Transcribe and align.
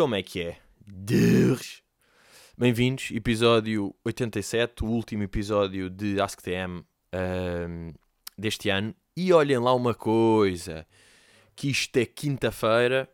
Como 0.00 0.14
é 0.14 0.22
que 0.22 0.40
é? 0.40 0.56
Deus. 0.80 1.82
Bem-vindos, 2.56 3.10
episódio 3.10 3.94
87, 4.02 4.82
o 4.82 4.86
último 4.86 5.24
episódio 5.24 5.90
de 5.90 6.18
AskTM 6.18 6.82
um, 7.12 7.92
deste 8.38 8.70
ano. 8.70 8.94
E 9.14 9.30
olhem 9.30 9.58
lá 9.58 9.74
uma 9.74 9.92
coisa, 9.92 10.86
que 11.54 11.68
isto 11.68 11.94
é 11.98 12.06
quinta-feira. 12.06 13.10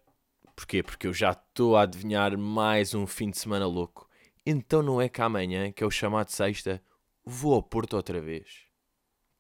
Porquê? 0.55 0.81
Porque 0.81 1.09
eu 1.09 1.13
já 1.13 1.33
estou 1.33 1.77
a 1.77 1.83
adivinhar 1.83 2.39
mais 2.39 2.95
um 2.95 3.05
fim 3.05 3.31
de 3.31 3.39
semana 3.39 3.67
louco. 3.67 4.09
Então 4.47 4.81
não 4.81 5.03
é 5.03 5.09
que 5.09 5.21
amanhã, 5.21 5.73
que 5.73 5.83
é 5.83 5.87
o 5.89 5.91
chamado 5.91 6.31
sexta, 6.31 6.81
vou 7.25 7.55
ao 7.55 7.65
Porto 7.65 7.97
outra 7.97 8.21
vez. 8.21 8.61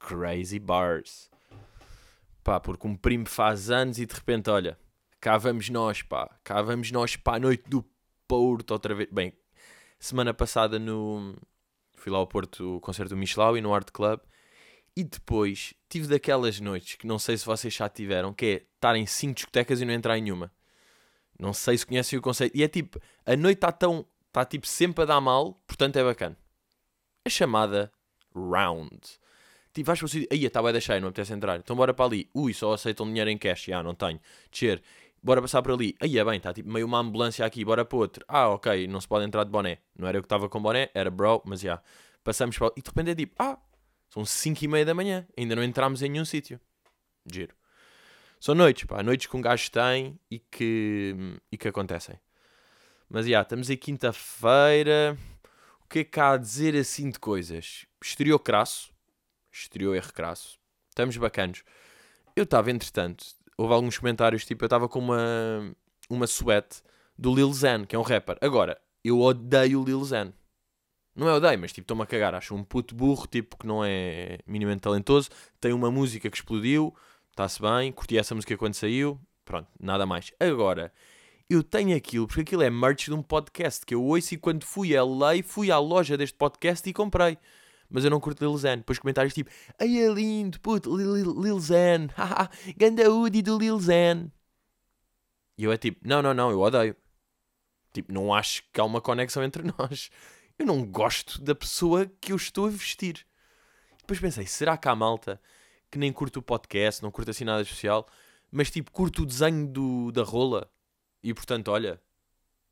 Crazy 0.00 0.58
Bars. 0.58 1.30
Pá, 2.42 2.58
porque 2.58 2.88
um 2.88 2.96
primo 2.96 3.28
faz 3.28 3.70
anos 3.70 4.00
e 4.00 4.04
de 4.04 4.14
repente, 4.14 4.50
olha, 4.50 4.76
cá 5.26 5.38
vamos 5.38 5.68
nós, 5.68 6.02
pá. 6.02 6.30
Cá 6.44 6.62
vamos 6.62 6.92
nós 6.92 7.16
para 7.16 7.38
a 7.38 7.40
noite 7.40 7.68
do 7.68 7.84
Porto 8.28 8.70
outra 8.70 8.94
vez. 8.94 9.08
Bem, 9.10 9.32
semana 9.98 10.32
passada 10.32 10.78
no... 10.78 11.34
Fui 11.96 12.12
lá 12.12 12.18
ao 12.18 12.28
Porto, 12.28 12.76
o 12.76 12.80
concerto 12.80 13.12
do 13.12 13.16
Michelau 13.16 13.58
e 13.58 13.60
no 13.60 13.74
Art 13.74 13.90
Club. 13.90 14.20
E 14.96 15.02
depois 15.02 15.74
tive 15.88 16.06
daquelas 16.06 16.60
noites 16.60 16.94
que 16.94 17.08
não 17.08 17.18
sei 17.18 17.36
se 17.36 17.44
vocês 17.44 17.74
já 17.74 17.88
tiveram, 17.88 18.32
que 18.32 18.46
é 18.46 18.66
estar 18.76 18.94
em 18.94 19.04
5 19.04 19.34
discotecas 19.34 19.80
e 19.80 19.84
não 19.84 19.92
entrar 19.92 20.16
em 20.16 20.22
nenhuma. 20.22 20.52
Não 21.36 21.52
sei 21.52 21.76
se 21.76 21.84
conhecem 21.84 22.16
o 22.16 22.22
conceito. 22.22 22.56
E 22.56 22.62
é 22.62 22.68
tipo, 22.68 23.00
a 23.26 23.34
noite 23.34 23.56
está 23.56 23.72
tão. 23.72 24.06
Está 24.28 24.44
tipo 24.44 24.64
sempre 24.64 25.02
a 25.02 25.06
dar 25.06 25.20
mal, 25.20 25.54
portanto 25.66 25.96
é 25.96 26.04
bacana. 26.04 26.38
A 27.24 27.28
chamada 27.28 27.90
round. 28.32 29.00
Tipo, 29.76 29.88
vais 29.88 29.98
para 29.98 30.06
o 30.06 30.08
sítio. 30.08 30.28
Aí, 30.30 30.44
está 30.44 30.62
bem 30.62 30.72
deixar, 30.72 31.00
não 31.00 31.08
apetece 31.08 31.34
entrar. 31.34 31.58
Então 31.58 31.74
bora 31.74 31.92
para 31.92 32.04
ali. 32.06 32.30
Ui, 32.32 32.54
só 32.54 32.72
aceitam 32.72 33.06
dinheiro 33.06 33.28
em 33.28 33.36
cash. 33.36 33.64
Já, 33.64 33.82
não 33.82 33.94
tenho. 33.94 34.18
Descer. 34.50 34.82
Bora 35.22 35.42
passar 35.42 35.62
por 35.62 35.72
ali. 35.72 35.96
Aí 36.00 36.18
é 36.18 36.24
bem, 36.24 36.36
está 36.36 36.52
tipo 36.52 36.70
meio 36.70 36.86
uma 36.86 36.98
ambulância 36.98 37.44
aqui. 37.44 37.64
Bora 37.64 37.84
para 37.84 37.98
outro. 37.98 38.24
Ah, 38.28 38.48
ok, 38.48 38.86
não 38.86 39.00
se 39.00 39.08
pode 39.08 39.24
entrar 39.24 39.44
de 39.44 39.50
boné. 39.50 39.78
Não 39.98 40.06
era 40.06 40.18
eu 40.18 40.22
que 40.22 40.26
estava 40.26 40.48
com 40.48 40.60
boné, 40.60 40.90
era 40.94 41.10
bro, 41.10 41.42
mas 41.44 41.60
já. 41.60 41.82
Passamos 42.22 42.56
para. 42.58 42.72
E 42.76 42.82
de 42.82 42.88
repente 42.88 43.10
é 43.10 43.14
tipo, 43.14 43.34
ah, 43.38 43.58
são 44.08 44.24
5 44.24 44.64
e 44.64 44.68
meia 44.68 44.84
da 44.84 44.94
manhã. 44.94 45.26
Ainda 45.36 45.56
não 45.56 45.62
entramos 45.62 46.02
em 46.02 46.08
nenhum 46.08 46.24
sítio. 46.24 46.60
Giro. 47.30 47.54
São 48.40 48.54
noites, 48.54 48.84
pá. 48.84 49.02
Noites 49.02 49.26
que 49.26 49.36
um 49.36 49.40
gajo 49.40 49.70
tem 49.70 50.18
e 50.30 50.38
que, 50.38 51.14
e 51.50 51.56
que 51.58 51.68
acontecem. 51.68 52.18
Mas 53.08 53.26
já, 53.26 53.42
estamos 53.42 53.70
aí 53.70 53.76
quinta-feira. 53.76 55.16
O 55.84 55.88
que 55.88 56.00
é 56.00 56.04
que 56.04 56.20
há 56.20 56.32
a 56.32 56.36
dizer 56.36 56.76
assim 56.76 57.10
de 57.10 57.18
coisas? 57.18 57.86
Estreou 58.02 58.38
crasso. 58.38 58.92
Estreou 59.52 59.94
erro 59.94 60.12
crasso. 60.12 60.58
Estamos 60.88 61.16
bacanos. 61.16 61.62
Eu 62.34 62.44
estava, 62.44 62.70
entretanto, 62.70 63.24
houve 63.56 63.72
alguns 63.72 63.98
comentários, 63.98 64.44
tipo, 64.44 64.64
eu 64.64 64.66
estava 64.66 64.88
com 64.88 64.98
uma, 64.98 65.74
uma 66.08 66.26
suete 66.26 66.82
do 67.18 67.34
Lil 67.34 67.52
Xan, 67.52 67.84
que 67.84 67.96
é 67.96 67.98
um 67.98 68.02
rapper. 68.02 68.36
Agora, 68.40 68.78
eu 69.04 69.20
odeio 69.20 69.80
o 69.80 69.84
Lil 69.84 70.04
Xan. 70.04 70.32
Não 71.14 71.28
é 71.28 71.32
odeio, 71.32 71.58
mas 71.58 71.72
tipo, 71.72 71.84
estou-me 71.84 72.02
a 72.02 72.06
cagar. 72.06 72.34
Acho 72.34 72.54
um 72.54 72.62
puto 72.62 72.94
burro, 72.94 73.26
tipo, 73.26 73.56
que 73.56 73.66
não 73.66 73.82
é 73.82 74.38
minimamente 74.46 74.82
talentoso. 74.82 75.30
Tem 75.58 75.72
uma 75.72 75.90
música 75.90 76.28
que 76.28 76.36
explodiu, 76.36 76.94
está-se 77.30 77.60
bem, 77.60 77.90
curti 77.90 78.18
essa 78.18 78.34
música 78.34 78.56
quando 78.56 78.74
saiu. 78.74 79.18
Pronto, 79.44 79.68
nada 79.80 80.04
mais. 80.04 80.32
Agora, 80.38 80.92
eu 81.48 81.62
tenho 81.62 81.96
aquilo, 81.96 82.26
porque 82.26 82.42
aquilo 82.42 82.62
é 82.62 82.68
merch 82.68 83.06
de 83.06 83.14
um 83.14 83.22
podcast 83.22 83.86
que 83.86 83.94
eu 83.94 84.02
ouço 84.02 84.34
e 84.34 84.36
quando 84.36 84.64
fui 84.64 84.94
a 84.94 85.02
LA, 85.02 85.42
fui 85.42 85.70
à 85.70 85.78
loja 85.78 86.16
deste 86.16 86.36
podcast 86.36 86.86
e 86.88 86.92
comprei. 86.92 87.38
Mas 87.88 88.04
eu 88.04 88.10
não 88.10 88.20
curto 88.20 88.44
Lil 88.44 88.58
Xan. 88.58 88.78
Depois 88.78 88.98
comentários 88.98 89.34
tipo, 89.34 89.50
ai 89.78 89.98
é 89.98 90.08
lindo, 90.08 90.60
puto, 90.60 90.96
Lil, 90.96 91.40
Lil, 91.40 91.60
Xan, 91.60 92.08
haha, 92.16 92.50
ganda 92.76 93.10
Udi 93.10 93.42
do 93.42 93.58
Lil 93.58 93.80
Xan. 93.80 94.30
E 95.58 95.64
eu 95.64 95.72
é 95.72 95.76
tipo, 95.76 96.06
não, 96.06 96.20
não, 96.20 96.34
não, 96.34 96.50
eu 96.50 96.60
odeio. 96.60 96.96
Tipo, 97.92 98.12
não 98.12 98.34
acho 98.34 98.62
que 98.72 98.80
há 98.80 98.84
uma 98.84 99.00
conexão 99.00 99.42
entre 99.42 99.62
nós. 99.78 100.10
Eu 100.58 100.66
não 100.66 100.84
gosto 100.84 101.40
da 101.40 101.54
pessoa 101.54 102.06
que 102.20 102.32
eu 102.32 102.36
estou 102.36 102.66
a 102.66 102.70
vestir. 102.70 103.26
Depois 103.98 104.20
pensei, 104.20 104.46
será 104.46 104.76
que 104.76 104.88
há 104.88 104.94
malta 104.94 105.40
que 105.90 105.98
nem 105.98 106.12
curte 106.12 106.38
o 106.38 106.42
podcast, 106.42 107.02
não 107.02 107.10
curte 107.10 107.30
assim 107.30 107.44
nada 107.44 107.62
especial, 107.62 108.06
mas 108.50 108.70
tipo, 108.70 108.90
curte 108.90 109.22
o 109.22 109.26
desenho 109.26 109.66
do, 109.66 110.12
da 110.12 110.22
rola? 110.22 110.70
E 111.22 111.34
portanto, 111.34 111.68
olha, 111.68 112.00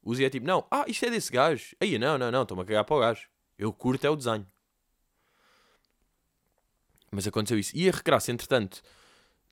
o 0.04 0.14
é 0.14 0.28
tipo, 0.28 0.46
não, 0.46 0.66
ah, 0.70 0.84
isto 0.86 1.04
é 1.06 1.10
desse 1.10 1.32
gajo. 1.32 1.74
Aí, 1.80 1.98
não, 1.98 2.18
não, 2.18 2.30
não, 2.30 2.42
estou-me 2.42 2.62
a 2.62 2.66
cagar 2.66 2.84
para 2.84 2.96
o 2.96 3.00
gajo. 3.00 3.28
Eu 3.58 3.72
curto 3.72 4.04
é 4.04 4.10
o 4.10 4.16
desenho. 4.16 4.46
Mas 7.14 7.26
aconteceu 7.28 7.58
isso. 7.58 7.72
E 7.76 7.88
a 7.88 7.92
Recraça, 7.92 8.32
entretanto, 8.32 8.82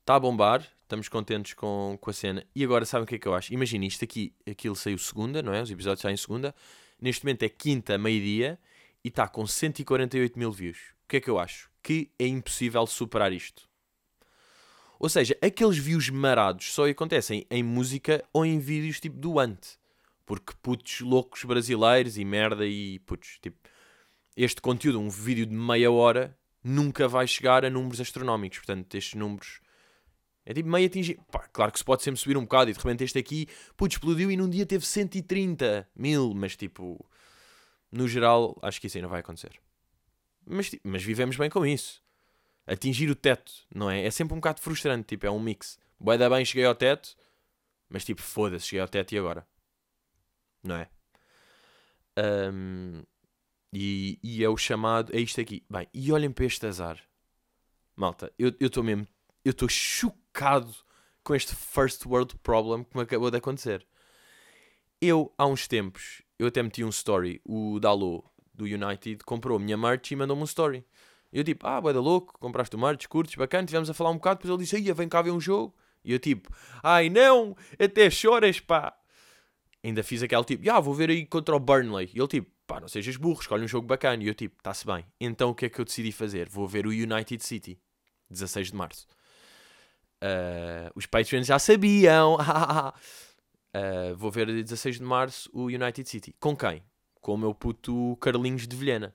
está 0.00 0.16
a 0.16 0.20
bombar. 0.20 0.66
Estamos 0.82 1.08
contentes 1.08 1.54
com, 1.54 1.96
com 2.00 2.10
a 2.10 2.12
cena. 2.12 2.44
E 2.54 2.64
agora, 2.64 2.84
sabem 2.84 3.04
o 3.04 3.06
que 3.06 3.14
é 3.14 3.18
que 3.18 3.26
eu 3.26 3.34
acho? 3.34 3.54
Imagina 3.54 3.86
isto 3.86 4.04
aqui, 4.04 4.34
aquilo 4.48 4.74
saiu 4.74 4.98
segunda, 4.98 5.42
não 5.42 5.54
é? 5.54 5.62
Os 5.62 5.70
episódios 5.70 6.02
saem 6.02 6.16
segunda. 6.16 6.54
Neste 7.00 7.24
momento 7.24 7.44
é 7.44 7.48
quinta, 7.48 7.96
meio-dia. 7.96 8.58
E 9.04 9.08
está 9.08 9.26
com 9.28 9.46
148 9.46 10.38
mil 10.38 10.50
views. 10.50 10.78
O 11.04 11.08
que 11.08 11.16
é 11.16 11.20
que 11.20 11.30
eu 11.30 11.38
acho? 11.38 11.70
Que 11.82 12.10
é 12.18 12.26
impossível 12.26 12.86
superar 12.86 13.32
isto. 13.32 13.68
Ou 14.98 15.08
seja, 15.08 15.36
aqueles 15.40 15.78
views 15.78 16.10
marados 16.10 16.72
só 16.72 16.88
acontecem 16.88 17.46
em 17.50 17.62
música 17.62 18.24
ou 18.32 18.44
em 18.44 18.58
vídeos 18.58 19.00
tipo 19.00 19.18
do 19.18 19.38
Ante. 19.38 19.78
Porque 20.26 20.52
putos 20.62 21.00
loucos 21.00 21.44
brasileiros 21.44 22.18
e 22.18 22.24
merda 22.24 22.66
e 22.66 23.00
putos, 23.00 23.38
tipo, 23.40 23.58
este 24.36 24.60
conteúdo, 24.60 25.00
um 25.00 25.08
vídeo 25.08 25.44
de 25.44 25.54
meia 25.54 25.90
hora, 25.90 26.36
nunca 26.62 27.08
vai 27.08 27.26
chegar 27.26 27.64
a 27.64 27.70
números 27.70 28.00
astronómicos. 28.00 28.58
Portanto, 28.58 28.94
estes 28.94 29.14
números 29.14 29.60
é 30.44 30.52
tipo 30.52 30.68
meio 30.68 30.86
atingir. 30.86 31.18
Claro 31.52 31.72
que 31.72 31.78
se 31.78 31.84
pode 31.84 32.02
sempre 32.02 32.20
subir 32.20 32.36
um 32.36 32.42
bocado 32.42 32.70
e 32.70 32.72
de 32.72 32.78
repente 32.78 33.04
este 33.04 33.18
aqui, 33.18 33.46
putz, 33.76 33.94
explodiu 33.94 34.30
e 34.30 34.36
num 34.36 34.48
dia 34.48 34.66
teve 34.66 34.84
130 34.84 35.88
mil, 35.94 36.32
mas 36.34 36.56
tipo, 36.56 37.04
no 37.90 38.08
geral, 38.08 38.58
acho 38.62 38.80
que 38.80 38.86
isso 38.86 39.00
não 39.00 39.08
vai 39.08 39.20
acontecer. 39.20 39.60
Mas, 40.44 40.70
mas 40.82 41.02
vivemos 41.02 41.36
bem 41.36 41.48
com 41.48 41.64
isso. 41.64 42.02
Atingir 42.66 43.10
o 43.10 43.14
teto, 43.14 43.52
não 43.74 43.90
é? 43.90 44.04
É 44.04 44.10
sempre 44.10 44.34
um 44.34 44.38
bocado 44.38 44.60
frustrante, 44.60 45.06
tipo, 45.06 45.26
é 45.26 45.30
um 45.30 45.40
mix. 45.40 45.78
Boa 45.98 46.18
da 46.18 46.28
bem, 46.28 46.44
cheguei 46.44 46.64
ao 46.64 46.74
teto, 46.74 47.16
mas 47.88 48.04
tipo, 48.04 48.20
foda-se, 48.20 48.66
cheguei 48.66 48.80
ao 48.80 48.88
teto 48.88 49.12
e 49.12 49.18
agora? 49.18 49.46
Não 50.64 50.76
é? 50.76 50.88
Um, 52.52 53.02
e, 53.72 54.18
e 54.22 54.44
é 54.44 54.48
o 54.48 54.56
chamado, 54.56 55.14
é 55.14 55.20
isto 55.20 55.40
aqui. 55.40 55.64
Bem, 55.68 55.88
e 55.94 56.12
olhem 56.12 56.30
para 56.30 56.44
este 56.44 56.66
azar. 56.66 56.98
Malta, 57.96 58.32
eu 58.38 58.52
estou 58.60 58.82
mesmo, 58.82 59.06
eu 59.44 59.50
estou 59.50 59.68
chocado 59.68 60.74
com 61.22 61.34
este 61.34 61.54
first 61.54 62.04
world 62.04 62.36
problem 62.38 62.84
que 62.84 62.96
me 62.96 63.02
acabou 63.02 63.30
de 63.30 63.36
acontecer. 63.36 63.86
Eu, 65.00 65.32
há 65.36 65.46
uns 65.46 65.66
tempos, 65.66 66.22
eu 66.38 66.46
até 66.46 66.62
meti 66.62 66.84
um 66.84 66.88
story, 66.88 67.40
o 67.44 67.78
Dalô, 67.80 68.24
do 68.54 68.64
United, 68.64 69.24
comprou 69.24 69.56
a 69.56 69.60
minha 69.60 69.76
merch 69.76 70.12
e 70.12 70.16
mandou-me 70.16 70.42
um 70.42 70.46
story. 70.46 70.84
Eu 71.32 71.42
tipo, 71.42 71.66
ah, 71.66 71.80
da 71.80 72.00
louco, 72.00 72.38
compraste 72.38 72.76
o 72.76 72.78
merch, 72.78 73.08
curtes, 73.08 73.36
bacana, 73.36 73.66
tivemos 73.66 73.88
a 73.88 73.94
falar 73.94 74.10
um 74.10 74.16
bocado, 74.16 74.38
depois 74.38 74.50
ele 74.50 74.62
disse, 74.62 74.76
aí, 74.76 74.92
vem 74.92 75.08
cá 75.08 75.22
ver 75.22 75.30
um 75.30 75.40
jogo. 75.40 75.74
E 76.04 76.12
eu 76.12 76.18
tipo, 76.18 76.50
ai 76.82 77.08
não, 77.08 77.56
até 77.78 78.10
choras, 78.10 78.60
pá. 78.60 78.96
Ainda 79.84 80.02
fiz 80.02 80.22
aquele 80.22 80.44
tipo, 80.44 80.70
ah, 80.70 80.78
vou 80.78 80.94
ver 80.94 81.10
aí 81.10 81.26
contra 81.26 81.56
o 81.56 81.60
Burnley. 81.60 82.10
E 82.14 82.18
ele 82.18 82.28
tipo, 82.28 82.50
pá, 82.66 82.80
não 82.80 82.86
sejas 82.86 83.16
burro, 83.16 83.40
escolhe 83.40 83.64
um 83.64 83.68
jogo 83.68 83.86
bacana. 83.86 84.22
E 84.22 84.28
eu 84.28 84.34
tipo, 84.34 84.56
está-se 84.58 84.86
bem. 84.86 85.04
Então 85.20 85.50
o 85.50 85.54
que 85.54 85.66
é 85.66 85.68
que 85.68 85.80
eu 85.80 85.84
decidi 85.84 86.12
fazer? 86.12 86.48
Vou 86.48 86.68
ver 86.68 86.86
o 86.86 86.90
United 86.90 87.42
City, 87.44 87.80
16 88.30 88.68
de 88.68 88.76
março. 88.76 89.06
Uh, 90.22 90.92
os 90.94 91.06
Patreons 91.06 91.46
já 91.46 91.58
sabiam. 91.58 92.36
uh, 92.36 94.14
vou 94.16 94.30
ver 94.30 94.46
16 94.46 94.98
de 94.98 95.02
março 95.02 95.50
o 95.52 95.64
United 95.64 96.08
City. 96.08 96.32
Com 96.38 96.56
quem? 96.56 96.82
Com 97.20 97.34
o 97.34 97.38
meu 97.38 97.54
puto 97.54 98.16
Carlinhos 98.20 98.68
de 98.68 98.76
Vilhena. 98.76 99.14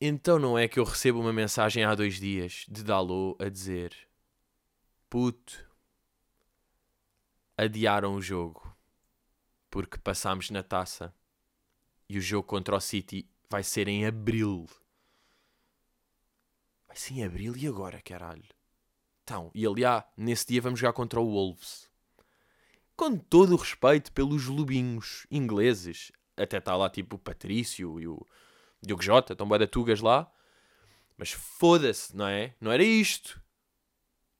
Então 0.00 0.38
não 0.38 0.58
é 0.58 0.68
que 0.68 0.78
eu 0.78 0.84
recebo 0.84 1.20
uma 1.20 1.32
mensagem 1.32 1.82
há 1.82 1.94
dois 1.94 2.20
dias 2.20 2.66
de 2.68 2.84
Dalô 2.84 3.36
a 3.40 3.48
dizer 3.48 3.96
puto, 5.08 5.66
adiaram 7.56 8.14
o 8.14 8.20
jogo 8.20 8.65
porque 9.76 9.98
passámos 9.98 10.48
na 10.48 10.62
taça 10.62 11.14
e 12.08 12.16
o 12.16 12.20
jogo 12.22 12.48
contra 12.48 12.74
o 12.74 12.80
City 12.80 13.28
vai 13.50 13.62
ser 13.62 13.88
em 13.88 14.06
abril. 14.06 14.66
Vai 16.88 16.96
ser 16.96 17.12
em 17.12 17.24
abril 17.24 17.54
e 17.54 17.66
agora, 17.66 18.00
caralho? 18.00 18.48
Então, 19.22 19.50
e 19.54 19.66
aliás, 19.66 20.02
nesse 20.16 20.46
dia 20.46 20.62
vamos 20.62 20.80
jogar 20.80 20.94
contra 20.94 21.20
o 21.20 21.30
Wolves. 21.30 21.90
Com 22.96 23.18
todo 23.18 23.52
o 23.52 23.56
respeito 23.56 24.12
pelos 24.12 24.46
lobinhos 24.46 25.26
ingleses, 25.30 26.10
até 26.38 26.56
está 26.56 26.74
lá 26.74 26.88
tipo 26.88 27.16
o 27.16 27.18
Patrício 27.18 28.00
e 28.00 28.08
o 28.08 28.26
Diogo 28.80 29.02
Jota, 29.02 29.34
estão 29.34 29.46
bem 29.46 29.66
Tugas 29.66 30.00
lá. 30.00 30.32
Mas 31.18 31.32
foda-se, 31.32 32.16
não 32.16 32.26
é? 32.26 32.54
Não 32.58 32.72
era 32.72 32.82
isto. 32.82 33.38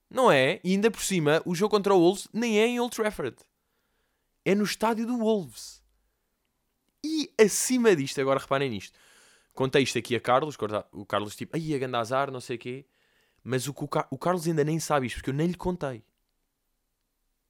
Não 0.09 0.33
é? 0.33 0.63
E 0.65 0.73
ainda 0.73 0.91
por 0.91 1.03
cima, 1.03 1.43
o 1.45 1.55
jogo 1.55 1.73
contra 1.73 1.95
o 1.95 2.01
Wolves 2.01 2.27
nem 2.33 2.59
é 2.59 2.67
em 2.67 2.81
Old 2.81 2.97
Trafford. 2.97 3.37
É 4.47 4.55
no 4.55 4.63
estádio 4.63 5.05
do 5.05 5.19
Wolves. 5.19 5.83
E 7.05 7.33
acima 7.37 7.97
disto, 7.97 8.21
agora 8.21 8.39
reparem 8.39 8.71
nisto. 8.71 8.97
Contei 9.53 9.83
isto 9.83 9.99
aqui 9.99 10.15
a 10.15 10.21
Carlos, 10.21 10.57
o 10.93 11.05
Carlos 11.05 11.35
tipo, 11.35 11.57
aí 11.57 11.75
a 11.75 11.79
ganda 11.79 11.99
azar, 11.99 12.31
não 12.31 12.41
sei 12.41 12.55
o 12.55 12.59
quê. 12.61 12.87
Mas 13.43 13.67
o, 13.67 13.75
o, 14.11 14.17
Carlos 14.17 14.47
ainda 14.47 14.63
nem 14.63 14.79
sabe 14.79 15.09
isto, 15.09 15.17
porque 15.17 15.31
eu 15.31 15.35
nem 15.35 15.49
lhe 15.49 15.57
contei. 15.57 16.05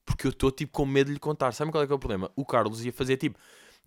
Porque 0.05 0.25
eu 0.25 0.31
estou 0.31 0.51
tipo 0.51 0.71
com 0.71 0.87
medo 0.87 1.07
de 1.07 1.13
lhe 1.13 1.19
contar. 1.19 1.51
Sabe 1.51 1.69
qual 1.71 1.83
é 1.83 1.85
que 1.85 1.93
é 1.93 1.95
o 1.95 1.99
problema? 1.99 2.31
O 2.35 2.43
Carlos 2.43 2.83
ia 2.83 2.91
fazer 2.91 3.17
tipo, 3.17 3.37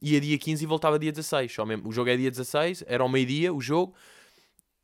ia 0.00 0.20
dia 0.20 0.38
15 0.38 0.62
e 0.62 0.66
voltava 0.66 0.96
dia 0.96 1.10
16. 1.10 1.52
Só 1.52 1.66
mesmo. 1.66 1.88
O 1.88 1.92
jogo 1.92 2.10
é 2.10 2.16
dia 2.16 2.30
16, 2.30 2.84
era 2.86 3.02
ao 3.02 3.08
meio-dia 3.08 3.52
o 3.52 3.60
jogo. 3.60 3.92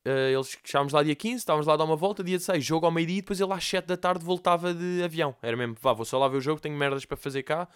Uh, 0.05 0.34
eles 0.34 0.58
chegávamos 0.64 0.93
lá 0.93 1.05
dia 1.05 1.14
15, 1.14 1.37
estávamos 1.37 1.67
lá 1.67 1.75
a 1.75 1.76
dar 1.76 1.84
uma 1.84 1.96
volta, 1.96 2.25
dia 2.25 2.38
16, 2.38 2.64
jogo 2.64 2.87
ao 2.87 2.93
meio-dia 2.93 3.19
e 3.19 3.20
depois 3.20 3.40
ele 3.40 3.52
às 3.52 3.64
7 3.64 3.87
da 3.87 3.96
tarde 3.96 4.25
voltava 4.25 4.75
de 4.75 5.02
avião. 5.05 5.37
Era 5.43 5.56
mesmo, 5.56 5.76
vá, 5.81 5.93
vou 5.93 6.05
só 6.05 6.19
lá 6.19 6.26
ver 6.26 6.38
o 6.38 6.40
jogo, 6.40 6.61
tenho 6.61 6.76
merdas 6.76 7.05
para 7.05 7.17
fazer 7.17 7.43
cá, 7.43 7.69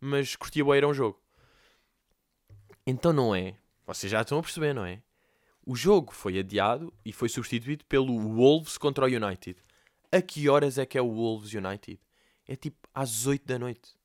mas 0.00 0.36
curtia 0.36 0.64
boa 0.64 0.76
era 0.76 0.88
um 0.88 0.94
jogo. 0.94 1.20
Então 2.86 3.12
não 3.12 3.34
é. 3.34 3.56
Vocês 3.86 4.10
já 4.10 4.22
estão 4.22 4.38
a 4.38 4.42
perceber, 4.42 4.74
não 4.74 4.84
é? 4.84 5.02
O 5.64 5.74
jogo 5.74 6.12
foi 6.12 6.38
adiado 6.38 6.94
e 7.04 7.12
foi 7.12 7.28
substituído 7.28 7.84
pelo 7.86 8.16
Wolves 8.18 8.78
contra 8.78 9.04
o 9.04 9.08
United. 9.08 9.60
A 10.12 10.22
que 10.22 10.48
horas 10.48 10.78
é 10.78 10.86
que 10.86 10.96
é 10.96 11.02
o 11.02 11.12
Wolves 11.12 11.52
United? 11.52 12.00
É 12.46 12.54
tipo 12.54 12.88
às 12.94 13.26
8 13.26 13.44
da 13.44 13.58
noite. 13.58 13.96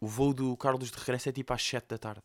O 0.00 0.06
voo 0.06 0.32
do 0.32 0.56
Carlos 0.56 0.90
de 0.90 0.96
regresso 0.96 1.28
é 1.28 1.32
tipo 1.32 1.52
às 1.52 1.62
7 1.62 1.88
da 1.88 1.98
tarde. 1.98 2.22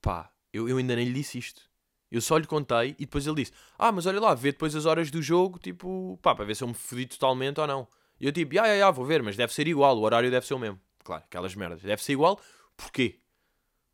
Pá, 0.00 0.32
eu, 0.52 0.68
eu 0.68 0.76
ainda 0.76 0.96
nem 0.96 1.06
lhe 1.06 1.14
disse 1.14 1.38
isto. 1.38 1.70
Eu 2.10 2.20
só 2.20 2.36
lhe 2.36 2.46
contei 2.46 2.90
e 2.98 3.06
depois 3.06 3.26
ele 3.26 3.36
disse: 3.36 3.52
Ah, 3.78 3.90
mas 3.90 4.04
olha 4.04 4.20
lá, 4.20 4.34
vê 4.34 4.52
depois 4.52 4.74
as 4.74 4.84
horas 4.84 5.10
do 5.10 5.22
jogo, 5.22 5.58
tipo, 5.58 6.18
pá, 6.20 6.34
para 6.34 6.44
ver 6.44 6.56
se 6.56 6.64
eu 6.64 6.68
me 6.68 6.74
fodi 6.74 7.06
totalmente 7.06 7.60
ou 7.60 7.66
não. 7.66 7.88
E 8.22 8.26
eu 8.26 8.32
tipo, 8.32 8.56
ah, 8.60 8.62
ah, 8.62 8.86
ah, 8.86 8.90
vou 8.92 9.04
ver, 9.04 9.20
mas 9.20 9.34
deve 9.34 9.52
ser 9.52 9.66
igual, 9.66 9.98
o 9.98 10.02
horário 10.02 10.30
deve 10.30 10.46
ser 10.46 10.54
o 10.54 10.58
mesmo. 10.58 10.80
Claro, 11.02 11.24
aquelas 11.24 11.56
merdas. 11.56 11.82
Deve 11.82 12.00
ser 12.00 12.12
igual, 12.12 12.40
porquê? 12.76 13.18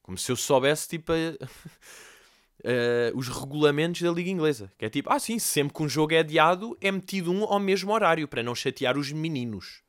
Como 0.03 0.19
se 0.19 0.31
eu 0.31 0.37
soubesse, 0.37 0.87
tipo, 0.87 1.13
a... 1.13 1.15
uh, 2.69 3.17
os 3.17 3.27
regulamentos 3.27 4.03
da 4.03 4.11
Liga 4.11 4.29
Inglesa. 4.29 4.71
Que 4.77 4.85
é 4.85 4.91
tipo, 4.91 5.11
ah, 5.11 5.19
sim, 5.19 5.39
sempre 5.39 5.73
que 5.73 5.83
um 5.83 5.89
jogo 5.89 6.13
é 6.13 6.19
adiado, 6.19 6.77
é 6.79 6.93
metido 6.93 7.33
um 7.33 7.43
ao 7.43 7.59
mesmo 7.59 7.91
horário, 7.91 8.29
para 8.29 8.43
não 8.43 8.55
chatear 8.55 8.99
os 8.99 9.11
meninos. 9.11 9.83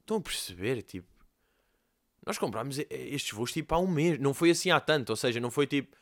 Estão 0.00 0.18
a 0.18 0.20
perceber? 0.20 0.82
Tipo, 0.82 1.08
nós 2.26 2.36
comprámos 2.36 2.78
estes 2.90 3.32
voos 3.32 3.50
tipo 3.50 3.74
há 3.74 3.78
um 3.78 3.86
mês. 3.86 4.18
Não 4.18 4.34
foi 4.34 4.50
assim 4.50 4.70
há 4.70 4.78
tanto. 4.78 5.08
Ou 5.08 5.16
seja, 5.16 5.40
não 5.40 5.50
foi 5.50 5.66
tipo. 5.66 5.96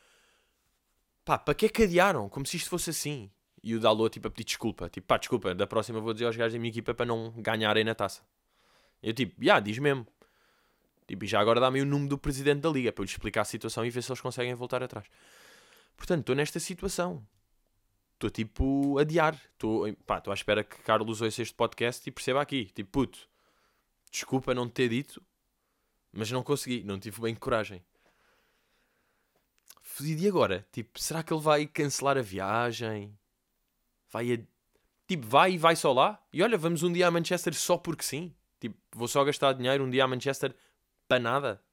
Pá, 1.23 1.37
para 1.37 1.53
que 1.53 1.67
é 1.67 1.69
que 1.69 1.83
adiaram? 1.83 2.27
Como 2.27 2.45
se 2.45 2.57
isto 2.57 2.69
fosse 2.69 2.89
assim. 2.89 3.31
E 3.63 3.75
o 3.75 3.79
Dalot 3.79 4.13
tipo 4.13 4.27
a 4.27 4.31
pedir 4.31 4.45
desculpa. 4.45 4.89
Tipo, 4.89 5.07
pá, 5.07 5.17
desculpa, 5.17 5.53
da 5.53 5.67
próxima 5.67 5.99
vou 5.99 6.13
dizer 6.13 6.25
aos 6.25 6.35
gajos 6.35 6.53
da 6.53 6.59
minha 6.59 6.69
equipa 6.69 6.93
para 6.93 7.05
não 7.05 7.31
ganharem 7.37 7.83
na 7.83 7.95
taça. 7.95 8.21
Eu 9.01 9.13
tipo, 9.13 9.35
já, 9.37 9.43
yeah, 9.43 9.59
diz 9.59 9.77
mesmo. 9.79 10.07
Tipo, 11.07 11.23
e 11.25 11.27
já 11.27 11.39
agora 11.39 11.59
dá-me 11.59 11.81
o 11.81 11.85
número 11.85 12.09
do 12.09 12.17
presidente 12.17 12.61
da 12.61 12.69
liga 12.69 12.91
para 12.91 13.01
eu 13.01 13.05
lhe 13.05 13.11
explicar 13.11 13.41
a 13.41 13.45
situação 13.45 13.85
e 13.85 13.89
ver 13.89 14.01
se 14.01 14.11
eles 14.11 14.21
conseguem 14.21 14.53
voltar 14.53 14.83
atrás. 14.83 15.07
Portanto, 15.95 16.19
estou 16.19 16.35
nesta 16.35 16.59
situação. 16.59 17.25
Estou 18.13 18.29
tipo 18.29 18.97
a 18.97 19.01
adiar. 19.01 19.39
Estou 19.53 19.85
à 19.85 20.33
espera 20.33 20.63
que 20.63 20.77
Carlos 20.83 21.21
ouça 21.21 21.41
este 21.41 21.53
podcast 21.53 22.07
e 22.07 22.11
perceba 22.11 22.41
aqui. 22.41 22.65
Tipo, 22.65 22.89
puto, 22.91 23.29
desculpa 24.11 24.53
não 24.53 24.67
te 24.67 24.73
ter 24.73 24.89
dito, 24.89 25.21
mas 26.11 26.29
não 26.29 26.43
consegui. 26.43 26.83
Não 26.83 26.99
tive 26.99 27.21
bem 27.21 27.35
coragem. 27.35 27.83
E 29.99 30.27
agora? 30.27 30.67
Tipo, 30.71 30.99
será 30.99 31.23
que 31.23 31.33
ele 31.33 31.41
vai 31.41 31.65
cancelar 31.65 32.17
a 32.17 32.21
viagem? 32.21 33.17
Vai 34.11 34.33
a... 34.33 34.39
Tipo, 35.07 35.25
vai 35.25 35.53
e 35.53 35.57
vai 35.57 35.75
só 35.75 35.93
lá? 35.93 36.21
E 36.33 36.43
olha, 36.43 36.57
vamos 36.57 36.83
um 36.83 36.91
dia 36.91 37.07
a 37.07 37.11
Manchester 37.11 37.53
só 37.53 37.77
porque 37.77 38.03
sim. 38.03 38.35
Tipo, 38.59 38.77
vou 38.93 39.07
só 39.07 39.23
gastar 39.23 39.53
dinheiro 39.53 39.83
um 39.83 39.89
dia 39.89 40.03
a 40.03 40.07
Manchester 40.07 40.55
para 41.07 41.19
nada. 41.19 41.63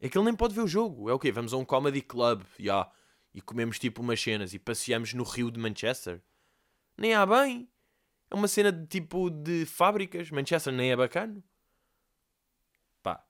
É 0.00 0.08
que 0.08 0.16
ele 0.16 0.24
nem 0.24 0.34
pode 0.34 0.54
ver 0.54 0.62
o 0.62 0.68
jogo. 0.68 1.10
É 1.10 1.12
o 1.12 1.18
quê? 1.18 1.32
Vamos 1.32 1.52
a 1.52 1.56
um 1.56 1.64
comedy 1.64 2.02
club 2.02 2.42
yeah, 2.58 2.90
e 3.34 3.40
comemos 3.40 3.78
tipo 3.78 4.02
umas 4.02 4.20
cenas 4.20 4.54
e 4.54 4.58
passeamos 4.58 5.14
no 5.14 5.24
rio 5.24 5.50
de 5.50 5.58
Manchester. 5.58 6.22
Nem 6.96 7.14
há 7.14 7.26
bem. 7.26 7.68
É 8.30 8.34
uma 8.34 8.48
cena 8.48 8.72
de 8.72 8.86
tipo 8.86 9.30
de 9.30 9.66
fábricas. 9.66 10.30
Manchester 10.30 10.72
nem 10.72 10.92
é 10.92 10.96
bacana. 10.96 11.42
Pá. 13.02 13.24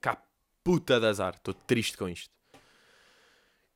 Cá 0.00 0.22
puta 0.62 1.00
de 1.00 1.06
azar. 1.06 1.34
Estou 1.34 1.54
triste 1.54 1.96
com 1.96 2.08
isto. 2.08 2.32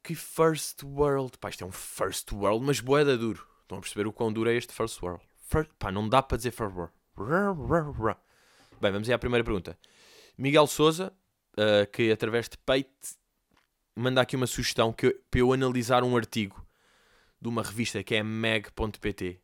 Que 0.03 0.15
first 0.15 0.83
world. 0.83 1.37
Pá, 1.39 1.51
isto 1.51 1.65
é 1.65 1.67
um 1.67 1.73
first 1.73 2.33
world, 2.33 2.65
mas 2.65 2.81
boeda 2.81 3.17
duro. 3.17 3.47
Estão 3.63 3.79
a 3.79 3.81
perceber 3.81 4.07
o 4.07 4.13
quão 4.13 4.33
duro 4.33 4.51
é 4.51 4.55
este 4.55 4.73
first 4.73 5.03
world. 5.03 5.23
First... 5.49 5.71
Pá, 5.79 5.93
não 5.93 6.09
dá 6.09 6.23
para 6.23 6.37
dizer 6.37 6.51
first 6.51 6.75
world. 6.75 6.93
Bem, 8.81 8.93
vamos 8.93 9.09
aí 9.09 9.15
à 9.15 9.19
primeira 9.19 9.45
pergunta. 9.45 9.79
Miguel 10.37 10.67
Souza, 10.67 11.13
uh, 11.55 11.91
que 11.93 12.13
através 12.13 12.49
de 12.49 12.57
peito 12.59 13.19
manda 13.95 14.21
aqui 14.21 14.37
uma 14.37 14.47
sugestão 14.47 14.93
que, 14.93 15.11
para 15.29 15.41
eu 15.41 15.53
analisar 15.53 16.05
um 16.05 16.17
artigo 16.17 16.65
de 17.41 17.49
uma 17.49 17.63
revista 17.63 18.03
que 18.03 18.15
é 18.15 18.23
meg.pt, 18.23 19.41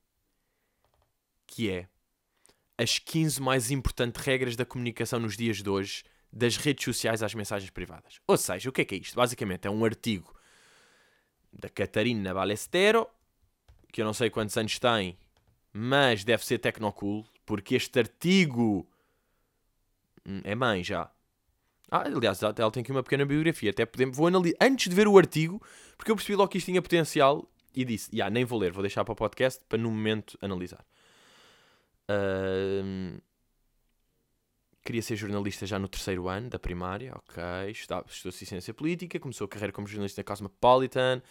que 1.47 1.71
é 1.71 1.89
as 2.79 2.99
15 2.99 3.43
mais 3.43 3.71
importantes 3.71 4.23
regras 4.25 4.57
da 4.57 4.65
comunicação 4.65 5.19
nos 5.19 5.37
dias 5.37 5.63
de 5.63 5.69
hoje, 5.69 6.05
das 6.33 6.57
redes 6.57 6.85
sociais 6.85 7.23
às 7.23 7.35
mensagens 7.35 7.71
privadas. 7.71 8.21
Ou 8.27 8.37
seja, 8.37 8.69
o 8.69 8.73
que 8.73 8.81
é 8.81 8.85
que 8.85 8.95
é 8.95 8.99
isto? 8.99 9.15
Basicamente 9.15 9.67
é 9.67 9.71
um 9.71 9.85
artigo 9.85 10.35
da 11.59 11.69
Catarina 11.69 12.35
Balestero, 12.35 13.07
que 13.93 14.01
eu 14.01 14.05
não 14.05 14.13
sei 14.15 14.31
quantos 14.31 14.57
anos 14.57 14.79
tem, 14.79 15.17
mas 15.73 16.25
deve 16.25 16.45
ser 16.45 16.59
tecnocool, 16.59 17.25
porque 17.47 17.75
este 17.75 17.99
artigo 17.99 18.89
Hum, 20.27 20.41
é 20.45 20.55
mãe 20.55 20.83
já. 20.83 21.11
Ah, 21.91 22.03
aliás, 22.07 22.43
ela 22.43 22.71
tem 22.71 22.81
aqui 22.81 22.91
uma 22.91 23.03
pequena 23.03 23.25
biografia. 23.25 23.71
Até 23.71 23.85
podemos, 23.85 24.17
vou 24.17 24.27
analisar 24.27 24.57
antes 24.61 24.89
de 24.89 24.95
ver 24.95 25.07
o 25.07 25.19
artigo, 25.19 25.61
porque 25.97 26.11
eu 26.11 26.17
percebi 26.17 26.37
logo 26.37 26.49
que 26.49 26.59
isto 26.59 26.67
tinha 26.67 26.83
potencial 26.83 27.49
e 27.75 27.85
disse: 27.85 28.11
yeah, 28.13 28.33
nem 28.33 28.45
vou 28.45 28.59
ler, 28.59 28.73
vou 28.73 28.83
deixar 28.83 29.05
para 29.05 29.13
o 29.13 29.17
podcast 29.17 29.61
para 29.69 29.79
no 29.79 29.91
momento 29.91 30.39
analisar. 30.41 30.85
Uh, 32.11 33.21
queria 34.85 35.03
ser 35.03 35.17
jornalista 35.17 35.67
já 35.67 35.79
no 35.79 35.89
terceiro 35.89 36.29
ano 36.29 36.51
da 36.51 36.59
primária, 36.59 37.15
ok. 37.17 37.43
Estudou 37.71 38.33
ciência 38.33 38.75
política, 38.75 39.19
começou 39.19 39.47
a 39.47 39.49
carreira 39.49 39.73
como 39.73 39.87
jornalista 39.87 40.21
na 40.21 40.25
Cosmopolitan 40.25 41.23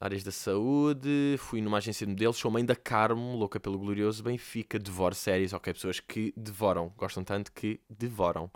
áreas 0.00 0.22
da 0.22 0.30
saúde, 0.30 1.36
fui 1.38 1.60
numa 1.60 1.78
agência 1.78 2.06
de 2.06 2.12
modelos, 2.12 2.36
sou 2.36 2.50
mãe 2.50 2.64
da 2.64 2.76
Carmo, 2.76 3.36
louca 3.36 3.58
pelo 3.58 3.78
glorioso 3.78 4.22
Benfica, 4.22 4.78
devoro 4.78 5.14
séries, 5.14 5.52
ok, 5.52 5.72
pessoas 5.72 5.98
que 5.98 6.32
devoram, 6.36 6.92
gostam 6.96 7.24
tanto 7.24 7.50
que 7.52 7.80
devoram. 7.90 8.50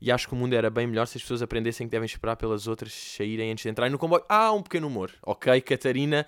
E 0.00 0.10
acho 0.10 0.26
que 0.26 0.34
o 0.34 0.36
mundo 0.36 0.52
era 0.54 0.68
bem 0.70 0.86
melhor 0.86 1.06
se 1.06 1.16
as 1.16 1.22
pessoas 1.22 1.42
aprendessem 1.42 1.86
que 1.86 1.92
devem 1.92 2.06
esperar 2.06 2.36
pelas 2.36 2.66
outras 2.66 2.92
saírem 2.92 3.52
antes 3.52 3.62
de 3.62 3.68
entrarem 3.68 3.92
no 3.92 3.98
comboio. 3.98 4.24
Ah, 4.28 4.52
um 4.52 4.62
pequeno 4.62 4.88
humor. 4.88 5.12
Ok, 5.22 5.60
Catarina. 5.62 6.26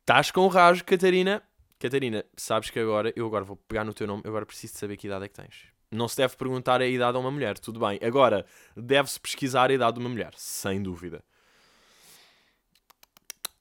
Estás 0.00 0.30
com 0.30 0.42
o 0.42 0.48
rasgo, 0.48 0.86
Catarina. 0.86 1.42
Catarina, 1.78 2.24
sabes 2.36 2.70
que 2.70 2.78
agora, 2.78 3.12
eu 3.14 3.26
agora 3.26 3.44
vou 3.44 3.56
pegar 3.56 3.84
no 3.84 3.92
teu 3.92 4.06
nome, 4.06 4.22
eu 4.24 4.30
agora 4.30 4.46
preciso 4.46 4.72
de 4.72 4.78
saber 4.78 4.96
que 4.96 5.06
idade 5.06 5.26
é 5.26 5.28
que 5.28 5.34
tens. 5.34 5.75
Não 5.90 6.08
se 6.08 6.16
deve 6.16 6.36
perguntar 6.36 6.80
a 6.80 6.86
idade 6.86 7.16
a 7.16 7.20
uma 7.20 7.30
mulher, 7.30 7.58
tudo 7.58 7.78
bem. 7.80 7.98
Agora, 8.02 8.44
deve-se 8.76 9.20
pesquisar 9.20 9.70
a 9.70 9.74
idade 9.74 9.94
de 9.94 10.00
uma 10.00 10.08
mulher, 10.08 10.32
sem 10.36 10.82
dúvida. 10.82 11.24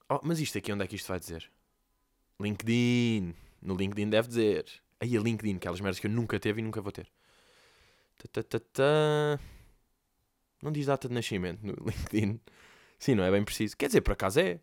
Oh, 0.10 0.20
mas 0.24 0.40
isto 0.40 0.58
aqui, 0.58 0.72
onde 0.72 0.84
é 0.84 0.88
que 0.88 0.96
isto 0.96 1.08
vai 1.08 1.20
dizer? 1.20 1.50
LinkedIn. 2.40 3.34
No 3.62 3.76
LinkedIn 3.76 4.10
deve 4.10 4.28
dizer. 4.28 4.66
Aí 5.00 5.16
a 5.16 5.22
LinkedIn, 5.22 5.58
aquelas 5.58 5.80
merdas 5.82 6.00
que 6.00 6.08
eu 6.08 6.12
nunca 6.12 6.40
teve 6.40 6.62
e 6.62 6.64
nunca 6.64 6.82
vou 6.82 6.92
ter. 6.92 7.08
Ta, 8.32 8.42
ta, 8.44 8.60
ta, 8.60 9.40
não 10.62 10.72
diz 10.72 10.88
data 10.88 11.08
de 11.08 11.14
nascimento 11.14 11.62
no 11.64 11.74
LinkedIn. 11.86 12.40
Sim, 12.98 13.16
não 13.16 13.24
é 13.24 13.32
bem 13.32 13.44
preciso. 13.44 13.78
Quer 13.78 13.88
dizer, 13.88 14.02
por 14.02 14.14
acaso 14.14 14.40
é. 14.40 14.60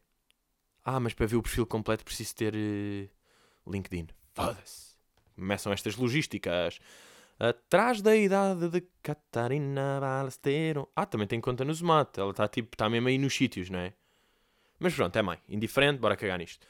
Ah, 0.84 0.98
mas 0.98 1.14
para 1.14 1.26
ver 1.26 1.36
o 1.36 1.42
perfil 1.42 1.64
completo 1.64 2.04
preciso 2.04 2.34
ter 2.34 2.54
uh, 2.54 3.70
LinkedIn. 3.70 4.08
Foda-se. 4.34 4.96
Começam 5.36 5.72
estas 5.72 5.94
logísticas. 5.94 6.80
Atrás 7.42 8.00
da 8.00 8.14
idade 8.14 8.68
de 8.68 8.84
Catarina 9.02 9.98
Balesteiro. 10.00 10.88
Ah, 10.94 11.04
também 11.04 11.26
tem 11.26 11.40
conta 11.40 11.64
no 11.64 11.74
Zomat. 11.74 12.16
Ela 12.16 12.30
está 12.30 12.46
tipo, 12.46 12.72
está 12.72 12.88
mesmo 12.88 13.08
aí 13.08 13.18
nos 13.18 13.34
sítios, 13.34 13.68
não 13.68 13.80
é? 13.80 13.92
Mas 14.78 14.94
pronto, 14.94 15.16
é 15.16 15.22
mãe. 15.22 15.38
Indiferente, 15.48 15.98
bora 15.98 16.16
cagar 16.16 16.38
nisto. 16.38 16.64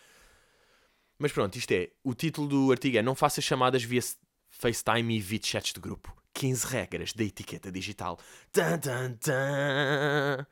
Mas 1.19 1.31
pronto, 1.31 1.59
isto 1.59 1.71
é. 1.73 1.91
O 2.03 2.15
título 2.15 2.49
do 2.49 2.73
artigo 2.73 2.97
é 2.97 3.03
Não 3.03 3.15
faça 3.15 3.43
chamadas 3.43 3.85
via 3.85 4.01
FaceTime 4.49 5.15
e 5.15 5.19
evite 5.19 5.47
chats 5.47 5.75
de 5.75 5.81
grupo. 5.81 6.11
15 6.33 6.67
regras 6.67 7.13
da 7.13 7.23
etiqueta 7.23 7.71
digital. 7.71 8.19
Tan, 8.51 8.79
tan, 8.79 9.13
tan. 9.17 10.47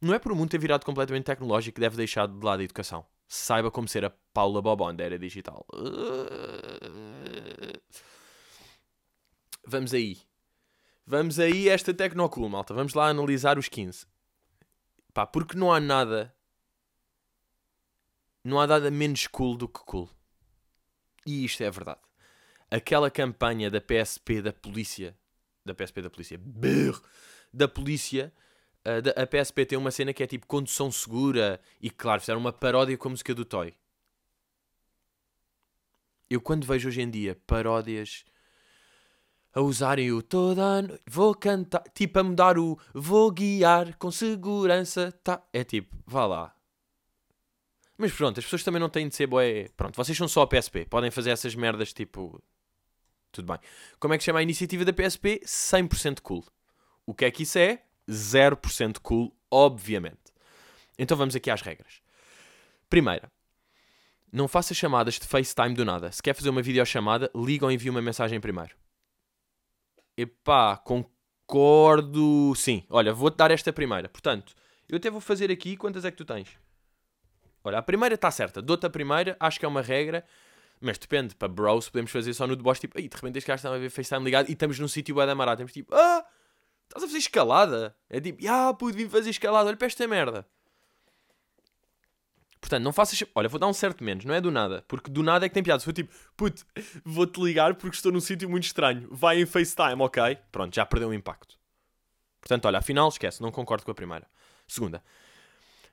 Não 0.00 0.14
é 0.14 0.20
por 0.20 0.30
o 0.30 0.36
mundo 0.36 0.50
ter 0.50 0.58
virado 0.58 0.86
completamente 0.86 1.24
tecnológico 1.24 1.74
que 1.74 1.80
deve 1.80 1.96
deixar 1.96 2.28
de 2.28 2.44
lado 2.46 2.60
a 2.60 2.64
educação. 2.64 3.04
Saiba 3.26 3.72
como 3.72 3.88
ser 3.88 4.04
a 4.04 4.12
Paula 4.32 4.62
Bobon 4.62 4.94
da 4.94 5.02
era 5.02 5.18
digital. 5.18 5.66
Vamos 9.66 9.94
aí. 9.94 10.18
Vamos 11.06 11.38
aí 11.38 11.68
esta 11.68 11.92
Tecnocool, 11.92 12.48
malta. 12.48 12.74
Vamos 12.74 12.94
lá 12.94 13.08
analisar 13.08 13.58
os 13.58 13.68
15. 13.68 14.06
Pá, 15.12 15.26
porque 15.26 15.56
não 15.56 15.72
há 15.72 15.78
nada 15.80 16.34
não 18.44 18.60
há 18.60 18.66
nada 18.66 18.90
menos 18.90 19.26
cool 19.26 19.56
do 19.56 19.66
que 19.66 19.80
cool. 19.80 20.10
E 21.26 21.44
isto 21.44 21.62
é 21.62 21.70
verdade. 21.70 22.00
Aquela 22.70 23.10
campanha 23.10 23.70
da 23.70 23.80
PSP 23.80 24.42
da 24.42 24.52
polícia, 24.52 25.16
da 25.64 25.74
PSP 25.74 26.02
da 26.02 26.10
polícia, 26.10 26.38
brrr, 26.38 27.00
da 27.52 27.66
polícia, 27.66 28.32
a, 28.84 29.00
da, 29.00 29.10
a 29.12 29.26
PSP 29.26 29.64
tem 29.64 29.78
uma 29.78 29.90
cena 29.90 30.12
que 30.12 30.22
é 30.22 30.26
tipo 30.26 30.46
condução 30.46 30.92
segura 30.92 31.58
e, 31.80 31.88
claro, 31.90 32.20
fizeram 32.20 32.40
uma 32.40 32.52
paródia 32.52 32.98
com 32.98 33.08
a 33.08 33.12
música 33.12 33.34
do 33.34 33.44
Toy. 33.44 33.74
eu 36.28 36.40
quando 36.40 36.66
vejo 36.66 36.88
hoje 36.88 37.00
em 37.00 37.10
dia 37.10 37.40
paródias 37.46 38.24
a 39.54 39.60
usarem 39.60 40.10
o 40.12 40.20
toda 40.20 40.82
no... 40.82 40.98
vou 41.06 41.34
cantar, 41.34 41.82
tipo 41.94 42.18
a 42.18 42.24
mudar 42.24 42.58
o 42.58 42.78
vou 42.92 43.30
guiar 43.30 43.96
com 43.96 44.10
segurança, 44.10 45.12
tá? 45.22 45.42
É 45.52 45.62
tipo, 45.62 45.96
vá 46.06 46.26
lá. 46.26 46.54
Mas 47.96 48.12
pronto, 48.12 48.38
as 48.38 48.44
pessoas 48.44 48.64
também 48.64 48.80
não 48.80 48.88
têm 48.88 49.08
de 49.08 49.14
ser 49.14 49.28
boé. 49.28 49.68
Pronto, 49.76 49.96
vocês 49.96 50.18
são 50.18 50.26
só 50.26 50.42
a 50.42 50.46
PSP, 50.46 50.86
podem 50.86 51.10
fazer 51.10 51.30
essas 51.30 51.54
merdas 51.54 51.92
tipo. 51.92 52.42
Tudo 53.30 53.52
bem. 53.52 53.58
Como 53.98 54.14
é 54.14 54.18
que 54.18 54.24
chama 54.24 54.40
a 54.40 54.42
iniciativa 54.42 54.84
da 54.84 54.92
PSP? 54.92 55.40
100% 55.44 56.20
cool. 56.20 56.44
O 57.06 57.14
que 57.14 57.24
é 57.24 57.30
que 57.30 57.42
isso 57.42 57.58
é? 57.58 57.82
0% 58.08 58.98
cool, 59.00 59.36
obviamente. 59.50 60.32
Então 60.98 61.16
vamos 61.16 61.34
aqui 61.34 61.50
às 61.50 61.60
regras. 61.60 62.00
Primeira, 62.88 63.30
não 64.32 64.46
faça 64.46 64.74
chamadas 64.74 65.18
de 65.18 65.26
FaceTime 65.26 65.74
do 65.74 65.84
nada. 65.84 66.12
Se 66.12 66.22
quer 66.22 66.34
fazer 66.34 66.50
uma 66.50 66.62
videochamada, 66.62 67.30
liga 67.34 67.64
ou 67.64 67.72
envia 67.72 67.90
uma 67.90 68.02
mensagem 68.02 68.40
primeiro. 68.40 68.76
Epá, 70.16 70.76
concordo. 70.76 72.54
Sim, 72.54 72.84
olha, 72.88 73.12
vou-te 73.12 73.36
dar 73.36 73.50
esta 73.50 73.72
primeira. 73.72 74.08
Portanto, 74.08 74.54
eu 74.88 74.96
até 74.96 75.10
vou 75.10 75.20
fazer 75.20 75.50
aqui. 75.50 75.76
Quantas 75.76 76.04
é 76.04 76.10
que 76.10 76.16
tu 76.16 76.24
tens? 76.24 76.48
Olha, 77.62 77.78
a 77.78 77.82
primeira 77.82 78.14
está 78.14 78.30
certa. 78.30 78.60
Dou-te 78.60 78.86
a 78.86 78.90
primeira, 78.90 79.36
acho 79.40 79.58
que 79.58 79.64
é 79.64 79.68
uma 79.68 79.82
regra. 79.82 80.24
Mas 80.80 80.98
depende, 80.98 81.34
para 81.34 81.48
bros 81.48 81.88
podemos 81.88 82.10
fazer 82.10 82.34
só 82.34 82.46
no 82.46 82.56
deboche, 82.56 82.82
tipo, 82.82 82.98
aí 82.98 83.08
de 83.08 83.16
repente 83.16 83.38
este 83.38 83.48
gajo 83.48 83.56
está 83.56 83.74
a 83.74 83.78
ver 83.78 83.88
FaceTime 83.88 84.24
ligado 84.24 84.50
e 84.50 84.52
estamos 84.52 84.78
num 84.78 84.88
sítio 84.88 85.14
bué 85.14 85.24
da. 85.24 85.56
Temos 85.56 85.72
tipo, 85.72 85.94
ah, 85.94 86.24
estás 86.84 87.02
a 87.02 87.06
fazer 87.06 87.18
escalada? 87.18 87.96
É 88.10 88.20
tipo, 88.20 88.46
ah, 88.48 88.74
pude 88.74 88.96
vir 88.96 89.08
fazer 89.08 89.30
escalada, 89.30 89.68
olha 89.68 89.76
para 89.76 89.86
esta 89.86 90.06
merda. 90.06 90.46
Portanto, 92.64 92.82
não 92.82 92.94
faças. 92.94 93.22
Olha, 93.34 93.46
vou 93.46 93.60
dar 93.60 93.66
um 93.66 93.74
certo 93.74 94.02
menos, 94.02 94.24
não 94.24 94.32
é 94.32 94.40
do 94.40 94.50
nada. 94.50 94.82
Porque 94.88 95.10
do 95.10 95.22
nada 95.22 95.44
é 95.44 95.50
que 95.50 95.54
tem 95.54 95.62
piada. 95.62 95.80
Se 95.80 95.84
for 95.84 95.92
tipo, 95.92 96.10
puto, 96.34 96.64
vou-te 97.04 97.38
ligar 97.38 97.74
porque 97.74 97.94
estou 97.94 98.10
num 98.10 98.20
sítio 98.20 98.48
muito 98.48 98.64
estranho. 98.64 99.06
Vai 99.10 99.38
em 99.38 99.44
FaceTime, 99.44 100.00
ok? 100.00 100.38
Pronto, 100.50 100.74
já 100.74 100.86
perdeu 100.86 101.10
o 101.10 101.14
impacto. 101.14 101.58
Portanto, 102.40 102.64
olha, 102.64 102.78
afinal, 102.78 103.10
esquece, 103.10 103.42
não 103.42 103.52
concordo 103.52 103.84
com 103.84 103.90
a 103.90 103.94
primeira. 103.94 104.26
Segunda, 104.66 105.04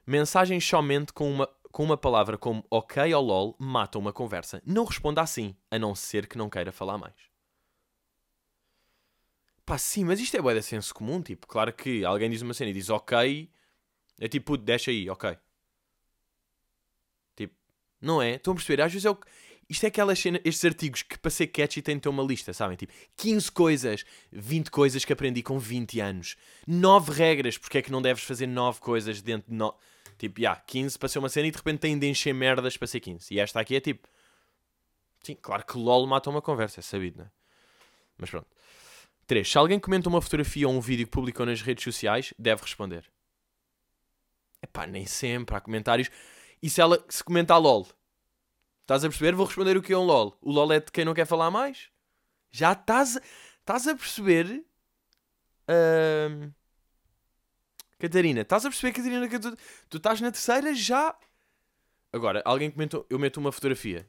mensagens 0.07 0.65
somente 0.65 1.11
com 1.11 1.29
uma, 1.29 1.49
com 1.73 1.83
uma 1.83 1.97
palavra 1.97 2.37
como 2.37 2.65
ok 2.71 3.13
ou 3.13 3.21
lol 3.21 3.55
matam 3.59 3.99
uma 3.99 4.13
conversa. 4.13 4.61
Não 4.65 4.85
responda 4.85 5.21
assim, 5.21 5.53
a 5.69 5.77
não 5.77 5.93
ser 5.93 6.25
que 6.25 6.37
não 6.37 6.49
queira 6.49 6.71
falar 6.71 6.97
mais. 6.97 7.15
Pá, 9.65 9.77
sim, 9.77 10.05
mas 10.05 10.21
isto 10.21 10.37
é 10.37 10.41
bué 10.41 10.53
de 10.53 10.63
senso 10.63 10.95
comum. 10.95 11.21
Tipo, 11.21 11.47
claro 11.47 11.73
que 11.73 12.05
alguém 12.05 12.29
diz 12.29 12.41
uma 12.41 12.53
cena 12.53 12.69
e 12.69 12.73
diz 12.73 12.89
ok, 12.89 13.51
é 14.21 14.27
tipo, 14.29 14.55
deixa 14.55 14.89
aí, 14.89 15.09
ok. 15.09 15.37
Não 18.01 18.21
é? 18.21 18.35
Estão 18.35 18.53
a 18.53 18.55
perceber? 18.55 18.81
Às 18.81 18.91
vezes 18.91 19.05
é 19.05 19.11
o 19.11 19.17
Isto 19.69 19.83
é 19.85 19.87
aquelas 19.87 20.19
cenas, 20.19 20.41
estes 20.43 20.65
artigos 20.65 21.03
que 21.03 21.17
para 21.19 21.29
ser 21.29 21.47
catchy 21.47 21.81
têm 21.81 21.95
de 21.95 22.01
ter 22.01 22.09
uma 22.09 22.23
lista, 22.23 22.51
sabem? 22.51 22.75
Tipo, 22.75 22.91
15 23.17 23.51
coisas, 23.51 24.05
20 24.31 24.71
coisas 24.71 25.05
que 25.05 25.13
aprendi 25.13 25.43
com 25.43 25.59
20 25.59 25.99
anos, 25.99 26.35
9 26.67 27.11
regras, 27.13 27.57
porque 27.57 27.77
é 27.77 27.81
que 27.81 27.91
não 27.91 28.01
deves 28.01 28.23
fazer 28.23 28.47
9 28.47 28.79
coisas 28.79 29.21
dentro 29.21 29.49
de. 29.49 29.55
No... 29.55 29.75
Tipo, 30.17 30.41
já, 30.41 30.49
yeah, 30.49 30.63
15 30.67 30.99
para 30.99 31.09
ser 31.09 31.19
uma 31.19 31.29
cena 31.29 31.47
e 31.47 31.51
de 31.51 31.57
repente 31.57 31.79
têm 31.79 31.97
de 31.97 32.07
encher 32.07 32.33
merdas 32.33 32.77
para 32.77 32.87
ser 32.87 32.99
15. 32.99 33.33
E 33.33 33.39
esta 33.39 33.59
aqui 33.59 33.75
é 33.75 33.79
tipo. 33.79 34.07
Sim, 35.23 35.37
claro 35.39 35.63
que 35.63 35.77
LOL 35.77 36.07
mata 36.07 36.29
uma 36.29 36.41
conversa, 36.41 36.79
é 36.79 36.83
sabido, 36.83 37.19
não 37.19 37.25
é? 37.25 37.31
Mas 38.17 38.29
pronto. 38.29 38.47
3. 39.27 39.49
Se 39.49 39.57
alguém 39.57 39.79
comenta 39.79 40.09
uma 40.09 40.21
fotografia 40.21 40.67
ou 40.67 40.73
um 40.73 40.81
vídeo 40.81 41.05
que 41.05 41.11
publicou 41.11 41.45
nas 41.45 41.61
redes 41.61 41.83
sociais, 41.83 42.33
deve 42.37 42.63
responder. 42.63 43.09
Epá, 44.61 44.85
nem 44.85 45.05
sempre. 45.05 45.55
Há 45.55 45.61
comentários 45.61 46.09
e 46.61 46.69
se 46.69 46.81
ela 46.81 47.03
se 47.09 47.23
comentar 47.23 47.59
LOL, 47.59 47.87
estás 48.81 49.03
a 49.03 49.09
perceber? 49.09 49.35
Vou 49.35 49.45
responder 49.45 49.77
o 49.77 49.81
que 49.81 49.93
é 49.93 49.97
um 49.97 50.03
LOL. 50.03 50.37
O 50.41 50.51
LOL 50.51 50.71
é 50.73 50.79
de 50.79 50.91
quem 50.91 51.05
não 51.05 51.13
quer 51.13 51.25
falar 51.25 51.49
mais. 51.49 51.89
Já 52.51 52.73
estás, 52.73 53.19
estás 53.59 53.87
a 53.87 53.95
perceber. 53.95 54.65
Catarina, 57.97 58.41
estás 58.41 58.65
a 58.65 58.69
perceber, 58.69 58.93
Catarina, 58.93 59.27
que 59.27 59.39
tu, 59.39 59.57
tu 59.89 59.97
estás 59.97 60.19
na 60.21 60.31
terceira 60.31 60.73
já. 60.73 61.15
Agora, 62.11 62.41
alguém 62.43 62.69
comentou, 62.69 63.05
eu 63.09 63.17
meto 63.17 63.37
uma 63.37 63.51
fotografia. 63.51 64.07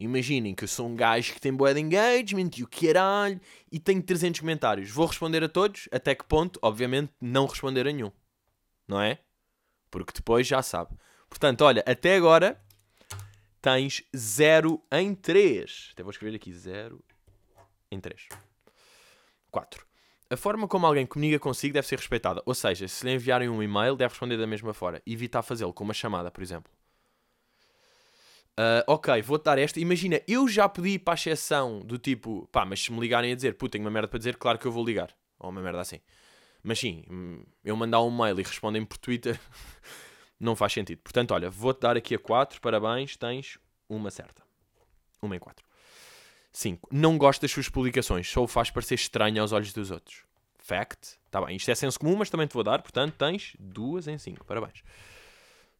Imaginem 0.00 0.54
que 0.54 0.64
eu 0.64 0.68
sou 0.68 0.88
um 0.88 0.96
gajo 0.96 1.34
que 1.34 1.40
tem 1.40 1.52
boa 1.52 1.74
de 1.74 1.80
engagement 1.80 2.50
e 2.56 2.62
o 2.62 2.68
caralho 2.68 3.38
e 3.70 3.78
tenho 3.78 4.02
300 4.02 4.40
comentários. 4.40 4.90
Vou 4.90 5.04
responder 5.04 5.44
a 5.44 5.48
todos, 5.48 5.88
até 5.92 6.14
que 6.14 6.24
ponto? 6.24 6.58
Obviamente, 6.62 7.12
não 7.20 7.46
responder 7.46 7.86
a 7.86 7.92
nenhum. 7.92 8.10
Não 8.88 9.00
é? 9.00 9.18
Porque 9.90 10.12
depois 10.14 10.46
já 10.46 10.62
sabe. 10.62 10.96
Portanto, 11.30 11.62
olha, 11.62 11.82
até 11.86 12.16
agora 12.16 12.60
tens 13.62 14.02
0 14.14 14.82
em 14.92 15.14
3. 15.14 15.90
Até 15.92 16.02
vou 16.02 16.10
escrever 16.10 16.36
aqui 16.36 16.52
0 16.52 17.02
em 17.90 17.98
3. 17.98 18.28
4. 19.50 19.86
A 20.28 20.36
forma 20.36 20.68
como 20.68 20.86
alguém 20.86 21.06
comunica 21.06 21.38
consigo 21.38 21.74
deve 21.74 21.86
ser 21.86 21.96
respeitada. 21.96 22.42
Ou 22.44 22.54
seja, 22.54 22.86
se 22.86 23.04
lhe 23.06 23.14
enviarem 23.14 23.48
um 23.48 23.62
e-mail, 23.62 23.96
deve 23.96 24.10
responder 24.12 24.36
da 24.36 24.46
mesma 24.46 24.74
forma. 24.74 25.00
Evitar 25.06 25.42
fazê-lo 25.42 25.72
com 25.72 25.82
uma 25.82 25.94
chamada, 25.94 26.30
por 26.30 26.42
exemplo. 26.42 26.70
Uh, 28.52 28.84
ok, 28.86 29.22
vou-te 29.22 29.44
dar 29.44 29.58
esta. 29.58 29.80
Imagina, 29.80 30.20
eu 30.28 30.46
já 30.46 30.68
pedi 30.68 30.98
para 30.98 31.14
a 31.14 31.16
exceção 31.16 31.80
do 31.80 31.96
tipo, 31.98 32.46
pá, 32.52 32.64
mas 32.64 32.82
se 32.82 32.92
me 32.92 33.00
ligarem 33.00 33.32
a 33.32 33.34
dizer, 33.34 33.54
puta, 33.54 33.72
tenho 33.72 33.84
uma 33.84 33.90
merda 33.90 34.06
para 34.06 34.18
dizer, 34.18 34.36
claro 34.36 34.58
que 34.58 34.66
eu 34.66 34.72
vou 34.72 34.84
ligar. 34.84 35.16
Ou 35.38 35.50
uma 35.50 35.62
merda 35.62 35.80
assim. 35.80 36.00
Mas 36.62 36.78
sim, 36.78 37.04
hum, 37.10 37.42
eu 37.64 37.74
mandar 37.74 38.02
um 38.02 38.10
mail 38.10 38.38
e 38.38 38.42
respondem 38.42 38.84
por 38.84 38.98
Twitter, 38.98 39.40
não 40.40 40.56
faz 40.56 40.72
sentido. 40.72 41.00
Portanto, 41.02 41.32
olha, 41.32 41.50
vou-te 41.50 41.80
dar 41.80 41.96
aqui 41.96 42.14
a 42.14 42.18
4, 42.18 42.60
parabéns, 42.60 43.16
tens 43.16 43.58
uma 43.88 44.10
certa. 44.10 44.42
Uma 45.20 45.36
em 45.36 45.38
4. 45.38 45.64
5. 46.52 46.88
Não 46.90 47.18
gosta 47.18 47.42
das 47.42 47.50
suas 47.52 47.68
publicações, 47.68 48.28
só 48.28 48.42
o 48.42 48.48
faz 48.48 48.70
parecer 48.70 48.94
estranho 48.94 49.42
aos 49.42 49.52
olhos 49.52 49.72
dos 49.72 49.90
outros. 49.90 50.24
Fact. 50.58 51.18
Está 51.26 51.44
bem, 51.44 51.56
isto 51.56 51.70
é 51.70 51.74
senso 51.74 52.00
comum, 52.00 52.16
mas 52.16 52.30
também 52.30 52.46
te 52.46 52.54
vou 52.54 52.64
dar, 52.64 52.80
portanto 52.80 53.14
tens 53.16 53.54
duas 53.58 54.08
em 54.08 54.18
5, 54.18 54.44
parabéns. 54.44 54.82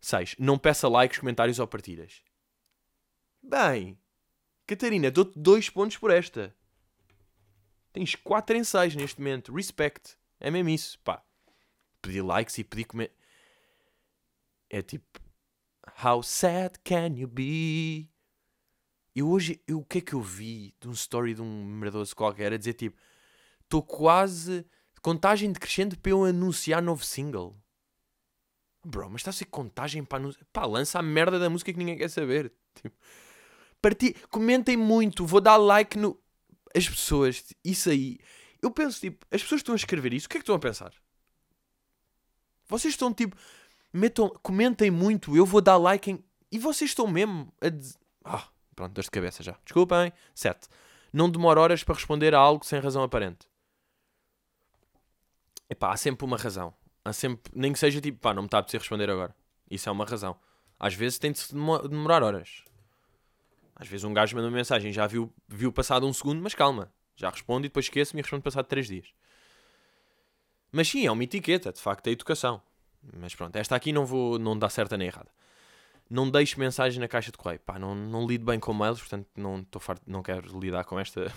6. 0.00 0.36
Não 0.38 0.58
peça 0.58 0.88
likes, 0.88 1.18
comentários 1.18 1.58
ou 1.58 1.66
partilhas. 1.66 2.22
Bem, 3.42 3.98
Catarina, 4.66 5.10
dou-te 5.10 5.38
dois 5.38 5.68
pontos 5.68 5.96
por 5.96 6.10
esta. 6.10 6.54
Tens 7.92 8.14
4 8.14 8.56
em 8.56 8.62
6 8.62 8.94
neste 8.94 9.18
momento. 9.18 9.52
Respect. 9.52 10.16
É 10.38 10.50
mesmo 10.50 10.68
isso, 10.68 10.98
pá. 11.00 11.22
Pedir 12.00 12.22
likes 12.22 12.56
e 12.58 12.64
pedir 12.64 12.84
comentários 12.84 13.19
é 14.70 14.80
tipo, 14.80 15.20
How 16.02 16.22
sad 16.22 16.78
can 16.84 17.14
you 17.16 17.28
be? 17.28 18.08
E 19.14 19.22
hoje, 19.22 19.60
eu, 19.66 19.80
o 19.80 19.84
que 19.84 19.98
é 19.98 20.00
que 20.00 20.14
eu 20.14 20.22
vi 20.22 20.74
de 20.80 20.88
um 20.88 20.92
story 20.92 21.34
de 21.34 21.42
um 21.42 21.64
merdoso 21.64 22.14
qualquer 22.14 22.52
a 22.52 22.56
dizer 22.56 22.74
tipo, 22.74 22.96
estou 23.62 23.82
quase, 23.82 24.64
contagem 25.02 25.52
decrescente 25.52 25.96
para 25.96 26.12
eu 26.12 26.24
anunciar 26.24 26.80
novo 26.80 27.04
single. 27.04 27.60
Bro, 28.84 29.10
mas 29.10 29.20
está 29.20 29.30
a 29.30 29.34
ser 29.34 29.46
contagem 29.46 30.04
para 30.04 30.18
anunciar. 30.18 30.46
Pá, 30.52 30.64
lança 30.64 30.98
a 30.98 31.02
merda 31.02 31.38
da 31.38 31.50
música 31.50 31.72
que 31.72 31.78
ninguém 31.78 31.98
quer 31.98 32.08
saber. 32.08 32.52
Tipo, 32.80 32.96
parti... 33.82 34.14
Comentem 34.30 34.76
muito, 34.76 35.26
vou 35.26 35.40
dar 35.40 35.56
like 35.56 35.98
no. 35.98 36.18
As 36.74 36.88
pessoas, 36.88 37.44
isso 37.64 37.90
aí. 37.90 38.18
Eu 38.62 38.70
penso 38.70 39.00
tipo, 39.00 39.26
as 39.30 39.42
pessoas 39.42 39.58
estão 39.58 39.72
a 39.74 39.76
escrever 39.76 40.14
isso, 40.14 40.26
o 40.26 40.28
que 40.30 40.36
é 40.36 40.40
que 40.40 40.44
estão 40.44 40.54
a 40.54 40.58
pensar? 40.58 40.94
Vocês 42.68 42.94
estão 42.94 43.12
tipo, 43.12 43.36
metam, 43.92 44.28
comentem 44.42 44.90
muito, 44.90 45.36
eu 45.36 45.44
vou 45.44 45.60
dar 45.60 45.76
like 45.76 46.10
em... 46.10 46.24
E 46.50 46.58
vocês 46.58 46.90
estão 46.90 47.06
mesmo 47.06 47.52
a 47.60 47.68
dizer... 47.68 47.98
Ah, 48.24 48.48
pronto, 48.74 48.92
dor 48.92 49.04
de 49.04 49.10
cabeça 49.10 49.42
já. 49.42 49.56
Desculpem. 49.64 50.12
7. 50.34 50.68
Não 51.12 51.30
demora 51.30 51.60
horas 51.60 51.84
para 51.84 51.94
responder 51.94 52.34
a 52.34 52.38
algo 52.38 52.64
sem 52.64 52.80
razão 52.80 53.02
aparente. 53.02 53.48
Epá, 55.68 55.92
há 55.92 55.96
sempre 55.96 56.24
uma 56.24 56.36
razão. 56.36 56.74
Há 57.04 57.12
sempre... 57.12 57.52
Nem 57.54 57.72
que 57.72 57.78
seja 57.78 58.00
tipo, 58.00 58.18
pá, 58.18 58.34
não 58.34 58.42
me 58.42 58.46
está 58.46 58.58
a 58.58 58.62
precisar 58.62 58.80
responder 58.80 59.08
agora. 59.08 59.34
Isso 59.70 59.88
é 59.88 59.92
uma 59.92 60.04
razão. 60.04 60.36
Às 60.78 60.94
vezes 60.94 61.18
tem 61.18 61.30
de 61.30 61.40
demorar 61.88 62.22
horas. 62.22 62.64
Às 63.76 63.86
vezes 63.86 64.04
um 64.04 64.12
gajo 64.12 64.34
manda 64.34 64.48
uma 64.48 64.56
mensagem, 64.56 64.92
já 64.92 65.06
viu, 65.06 65.32
viu 65.48 65.72
passado 65.72 66.06
um 66.06 66.12
segundo, 66.12 66.42
mas 66.42 66.54
calma. 66.54 66.92
Já 67.16 67.30
responde 67.30 67.66
e 67.66 67.68
depois 67.68 67.86
esqueço-me 67.86 68.20
e 68.20 68.22
respondo 68.22 68.42
passado 68.42 68.66
3 68.66 68.86
dias. 68.86 69.08
Mas 70.72 70.88
sim, 70.88 71.06
é 71.06 71.10
uma 71.10 71.24
etiqueta, 71.24 71.72
de 71.72 71.80
facto, 71.80 72.06
é 72.06 72.10
educação. 72.10 72.62
Mas 73.16 73.34
pronto, 73.34 73.56
esta 73.56 73.74
aqui 73.74 73.92
não 73.92 74.04
vou 74.04 74.38
não 74.38 74.58
dá 74.58 74.68
certa 74.68 74.96
nem 74.96 75.08
errada. 75.08 75.30
Não 76.08 76.28
deixe 76.28 76.58
mensagem 76.58 76.98
na 76.98 77.06
caixa 77.06 77.30
de 77.30 77.38
correio. 77.38 77.60
Pá, 77.60 77.78
não, 77.78 77.94
não 77.94 78.26
lido 78.26 78.44
bem 78.44 78.58
com 78.58 78.72
mails, 78.74 78.98
portanto 78.98 79.28
não, 79.36 79.62
tô 79.62 79.78
farto, 79.78 80.02
não 80.06 80.22
quero 80.22 80.58
lidar 80.58 80.84
com 80.84 80.98
esta 80.98 81.32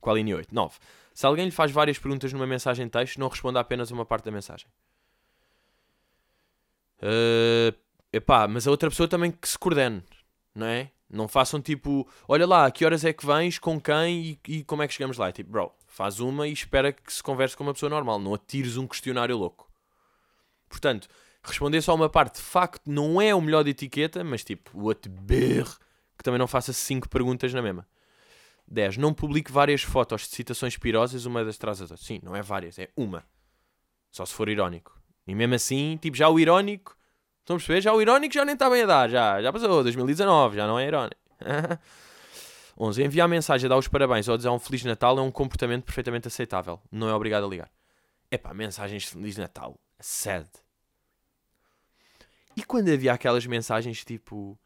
com 0.00 0.10
a 0.10 0.14
linha 0.14 0.36
8. 0.36 0.54
9. 0.54 0.78
Se 1.14 1.26
alguém 1.26 1.44
lhe 1.44 1.50
faz 1.50 1.70
várias 1.70 1.98
perguntas 1.98 2.32
numa 2.32 2.46
mensagem 2.46 2.86
de 2.86 2.90
texto, 2.90 3.18
não 3.18 3.28
responda 3.28 3.60
apenas 3.60 3.90
uma 3.90 4.04
parte 4.04 4.24
da 4.24 4.30
mensagem. 4.30 4.66
Uh, 7.02 7.74
epá, 8.12 8.46
mas 8.46 8.66
a 8.66 8.70
outra 8.70 8.90
pessoa 8.90 9.08
também 9.08 9.30
que 9.30 9.48
se 9.48 9.58
coordene, 9.58 10.02
não 10.54 10.66
é? 10.66 10.90
Não 11.08 11.26
façam 11.26 11.60
tipo, 11.60 12.08
olha 12.28 12.46
lá, 12.46 12.70
que 12.70 12.84
horas 12.84 13.04
é 13.04 13.12
que 13.12 13.26
vens, 13.26 13.58
com 13.58 13.80
quem 13.80 14.20
e, 14.20 14.40
e 14.48 14.64
como 14.64 14.82
é 14.82 14.88
que 14.88 14.94
chegamos 14.94 15.18
lá? 15.18 15.28
É 15.28 15.32
tipo, 15.32 15.50
bro, 15.50 15.72
faz 15.86 16.20
uma 16.20 16.46
e 16.46 16.52
espera 16.52 16.92
que 16.92 17.12
se 17.12 17.22
converse 17.22 17.56
com 17.56 17.64
uma 17.64 17.72
pessoa 17.72 17.90
normal, 17.90 18.18
não 18.18 18.34
atires 18.34 18.76
um 18.76 18.86
questionário 18.86 19.36
louco. 19.36 19.69
Portanto, 20.70 21.08
responder 21.42 21.82
só 21.82 21.94
uma 21.94 22.08
parte 22.08 22.36
de 22.36 22.42
facto 22.42 22.82
não 22.86 23.20
é 23.20 23.34
o 23.34 23.42
melhor 23.42 23.62
de 23.62 23.70
etiqueta, 23.70 24.24
mas 24.24 24.42
tipo, 24.42 24.70
o 24.72 24.88
atber 24.88 25.66
que 26.16 26.24
também 26.24 26.38
não 26.38 26.46
faça 26.46 26.72
5 26.72 27.08
perguntas 27.08 27.52
na 27.52 27.60
mesma. 27.60 27.86
10. 28.68 28.98
Não 28.98 29.12
publique 29.12 29.50
várias 29.50 29.82
fotos 29.82 30.22
de 30.22 30.28
citações 30.28 30.76
pirosas 30.76 31.24
uma 31.26 31.44
das 31.44 31.58
traz 31.58 31.82
as 31.82 31.90
outras. 31.90 32.06
Sim, 32.06 32.20
não 32.22 32.36
é 32.36 32.42
várias, 32.42 32.78
é 32.78 32.88
uma. 32.96 33.24
Só 34.10 34.24
se 34.24 34.32
for 34.32 34.48
irónico. 34.48 34.98
E 35.26 35.34
mesmo 35.34 35.54
assim, 35.54 35.98
tipo, 36.00 36.16
já 36.16 36.28
o 36.28 36.38
irónico. 36.38 36.96
Estão 37.40 37.56
a 37.56 37.58
perceber? 37.58 37.80
Já 37.80 37.92
o 37.92 38.00
irónico 38.00 38.32
já 38.32 38.44
nem 38.44 38.54
está 38.54 38.70
bem 38.70 38.82
a 38.82 38.86
dar. 38.86 39.10
Já, 39.10 39.42
já 39.42 39.52
passou, 39.52 39.82
2019, 39.82 40.56
já 40.56 40.66
não 40.66 40.78
é 40.78 40.86
irónico. 40.86 41.16
11. 42.78 43.02
Enviar 43.02 43.28
mensagem 43.28 43.66
a 43.66 43.70
dar 43.70 43.76
os 43.76 43.88
parabéns 43.88 44.28
ou 44.28 44.36
dizer 44.36 44.48
um 44.48 44.58
Feliz 44.58 44.84
Natal 44.84 45.18
é 45.18 45.22
um 45.22 45.30
comportamento 45.30 45.84
perfeitamente 45.84 46.28
aceitável. 46.28 46.80
Não 46.92 47.08
é 47.08 47.14
obrigado 47.14 47.44
a 47.44 47.48
ligar. 47.48 47.70
Epá, 48.30 48.54
mensagens 48.54 49.02
de 49.02 49.08
Feliz 49.08 49.36
Natal. 49.36 49.78
Sad. 50.00 50.48
E 52.56 52.64
quando 52.64 52.90
havia 52.90 53.12
aquelas 53.12 53.46
mensagens 53.46 54.04
tipo. 54.04 54.58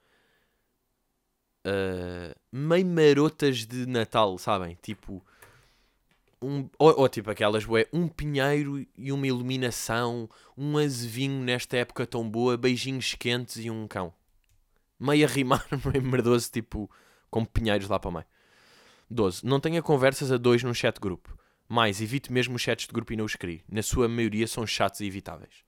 Uh, 1.66 2.34
meio 2.52 2.86
marotas 2.86 3.66
de 3.66 3.86
Natal, 3.86 4.36
sabem? 4.38 4.78
Tipo. 4.80 5.24
Um, 6.42 6.68
ou, 6.78 7.00
ou 7.00 7.08
tipo 7.08 7.30
aquelas, 7.30 7.66
ué, 7.66 7.86
um 7.90 8.06
pinheiro 8.06 8.86
e 8.98 9.10
uma 9.10 9.26
iluminação, 9.26 10.28
um 10.56 10.76
azevinho 10.76 11.42
nesta 11.42 11.78
época 11.78 12.06
tão 12.06 12.28
boa, 12.28 12.56
beijinhos 12.56 13.14
quentes 13.14 13.56
e 13.64 13.70
um 13.70 13.88
cão. 13.88 14.12
Meio 15.00 15.26
a 15.26 15.30
rimar, 15.30 15.66
meio 15.90 16.04
merdoso, 16.04 16.50
tipo, 16.50 16.90
com 17.30 17.44
pinheiros 17.46 17.88
lá 17.88 17.98
para 17.98 18.10
o 18.10 18.12
meio. 18.12 18.26
12. 19.10 19.46
Não 19.46 19.60
tenha 19.60 19.80
conversas 19.82 20.30
a 20.30 20.36
dois 20.36 20.62
num 20.62 20.74
chat 20.74 21.00
grupo. 21.00 21.34
Mais, 21.74 22.00
evite 22.00 22.32
mesmo 22.32 22.54
os 22.54 22.62
chats 22.62 22.86
de 22.86 22.92
grupo 22.92 23.12
e 23.12 23.16
não 23.16 23.24
os 23.24 23.34
crie. 23.34 23.64
Na 23.68 23.82
sua 23.82 24.08
maioria 24.08 24.46
são 24.46 24.64
chatos 24.64 25.00
e 25.00 25.06
evitáveis. 25.06 25.64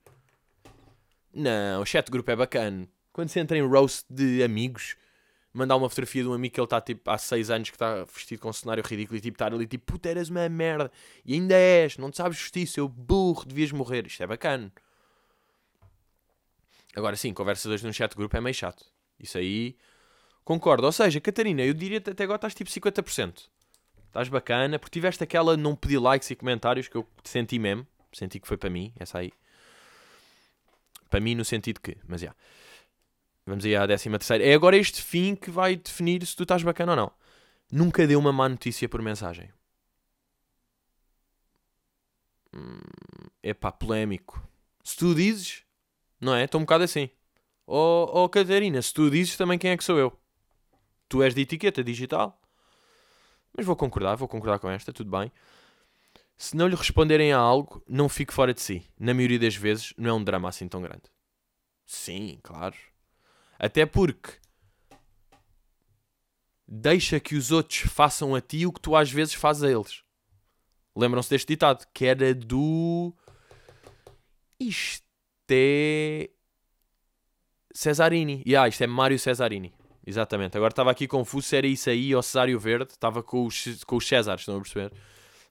Não, 1.33 1.81
o 1.81 1.85
chat 1.85 2.05
de 2.05 2.11
grupo 2.13 2.31
é 2.31 2.35
bacana. 2.37 2.87
Quando 3.11 3.27
você 3.27 3.41
entra 3.41 3.57
em 3.57 3.61
roast 3.61 4.05
de 4.09 4.41
amigos, 4.41 4.95
mandar 5.53 5.75
uma 5.75 5.89
fotografia 5.89 6.23
de 6.23 6.29
um 6.29 6.33
amigo 6.33 6.55
que 6.55 6.61
ele 6.61 6.65
está 6.65 6.79
tipo 6.79 7.11
há 7.11 7.17
6 7.17 7.49
anos 7.49 7.69
que 7.71 7.75
está 7.75 8.05
vestido 8.05 8.39
com 8.39 8.47
um 8.47 8.53
cenário 8.53 8.81
ridículo 8.85 9.17
e 9.17 9.21
tipo 9.21 9.35
estar 9.35 9.53
ali 9.53 9.67
tipo, 9.67 9.85
puta, 9.85 10.07
eras 10.07 10.29
uma 10.29 10.47
merda. 10.47 10.89
E 11.25 11.33
ainda 11.33 11.55
és, 11.55 11.97
não 11.97 12.09
te 12.09 12.15
sabes 12.15 12.37
vestir, 12.37 12.65
seu 12.67 12.87
burro, 12.87 13.45
devias 13.45 13.73
morrer. 13.73 14.07
Isto 14.07 14.23
é 14.23 14.27
bacana. 14.27 14.71
Agora 16.95 17.17
sim, 17.17 17.33
conversa 17.33 17.67
dois 17.67 17.83
num 17.83 17.91
chat 17.91 18.11
de 18.11 18.15
grupo 18.15 18.37
é 18.37 18.39
meio 18.39 18.53
chato. 18.53 18.85
Isso 19.19 19.37
aí, 19.37 19.75
concordo. 20.45 20.85
Ou 20.85 20.91
seja, 20.93 21.19
Catarina, 21.19 21.63
eu 21.63 21.73
diria 21.73 21.97
até 21.97 22.23
agora 22.23 22.37
estás 22.37 22.55
tipo 22.55 22.71
50%. 22.71 23.49
Estás 24.07 24.29
bacana, 24.29 24.79
porque 24.79 24.93
tiveste 24.93 25.23
aquela 25.23 25.55
não 25.55 25.75
pedir 25.75 25.99
likes 25.99 26.29
e 26.31 26.35
comentários 26.35 26.87
que 26.87 26.95
eu 26.95 27.07
senti 27.23 27.59
mesmo. 27.59 27.85
Senti 28.11 28.39
que 28.39 28.47
foi 28.47 28.57
para 28.57 28.69
mim, 28.69 28.93
essa 28.99 29.19
aí. 29.19 29.31
Para 31.09 31.19
mim, 31.19 31.35
no 31.35 31.45
sentido 31.45 31.79
que, 31.79 31.97
mas 32.07 32.21
já. 32.21 32.35
Vamos 33.45 33.63
aí 33.63 33.75
à 33.75 33.85
décima 33.85 34.17
terceira. 34.17 34.43
É 34.43 34.53
agora 34.53 34.75
este 34.75 35.01
fim 35.01 35.35
que 35.35 35.49
vai 35.49 35.75
definir 35.75 36.25
se 36.25 36.35
tu 36.35 36.43
estás 36.43 36.63
bacana 36.63 36.93
ou 36.93 36.95
não. 36.95 37.11
Nunca 37.71 38.05
deu 38.07 38.19
uma 38.19 38.33
má 38.33 38.49
notícia 38.49 38.89
por 38.89 39.01
mensagem. 39.01 39.49
Hum, 42.53 42.79
epá, 43.43 43.71
polémico. 43.71 44.41
Se 44.83 44.97
tu 44.97 45.13
dizes, 45.13 45.63
não 46.19 46.33
é? 46.33 46.45
Estou 46.45 46.59
um 46.59 46.63
bocado 46.63 46.83
assim. 46.83 47.09
Oh, 47.65 48.09
oh 48.13 48.29
Catarina, 48.29 48.81
se 48.81 48.93
tu 48.93 49.09
dizes 49.09 49.37
também 49.37 49.59
quem 49.59 49.71
é 49.71 49.77
que 49.77 49.83
sou 49.83 49.97
eu? 49.97 50.17
Tu 51.09 51.21
és 51.21 51.35
de 51.35 51.41
etiqueta 51.41 51.83
digital? 51.83 52.41
Mas 53.57 53.65
vou 53.65 53.75
concordar, 53.75 54.15
vou 54.15 54.27
concordar 54.27 54.59
com 54.59 54.69
esta, 54.69 54.93
tudo 54.93 55.09
bem. 55.09 55.31
Se 56.37 56.55
não 56.55 56.67
lhe 56.67 56.75
responderem 56.75 57.33
a 57.33 57.39
algo, 57.39 57.83
não 57.89 58.07
fique 58.07 58.31
fora 58.31 58.53
de 58.53 58.61
si. 58.61 58.85
Na 58.99 59.15
maioria 59.15 59.39
das 59.39 59.55
vezes, 59.55 59.93
não 59.97 60.11
é 60.11 60.13
um 60.13 60.23
drama 60.23 60.47
assim 60.47 60.67
tão 60.67 60.79
grande. 60.79 61.03
Sim, 61.83 62.39
claro. 62.43 62.75
Até 63.57 63.87
porque 63.87 64.33
deixa 66.67 67.19
que 67.19 67.35
os 67.35 67.51
outros 67.51 67.79
façam 67.91 68.35
a 68.35 68.41
ti 68.41 68.67
o 68.67 68.71
que 68.71 68.81
tu 68.81 68.95
às 68.95 69.11
vezes 69.11 69.33
fazes 69.33 69.63
a 69.63 69.71
eles. 69.71 70.03
Lembram-se 70.95 71.29
deste 71.29 71.47
ditado? 71.47 71.87
Que 71.91 72.05
era 72.05 72.35
do. 72.35 73.11
Isto 74.59 75.03
é. 75.49 76.29
Cesarini. 77.73 78.43
Yeah, 78.45 78.67
isto 78.67 78.83
é 78.83 78.87
Mário 78.87 79.17
Cesarini. 79.17 79.73
Exatamente. 80.07 80.55
Agora 80.55 80.71
estava 80.71 80.89
aqui 80.89 81.05
confuso 81.05 81.49
se 81.49 81.57
era 81.57 81.67
isso 81.67 81.89
aí 81.89 82.15
ou 82.15 82.23
Cesário 82.23 82.57
Verde. 82.57 82.91
Estava 82.93 83.21
com 83.21 83.45
os, 83.45 83.83
com 83.83 83.97
os 83.97 84.07
Césares, 84.07 84.43
estão 84.43 84.55
a 84.55 84.61
perceber? 84.61 84.93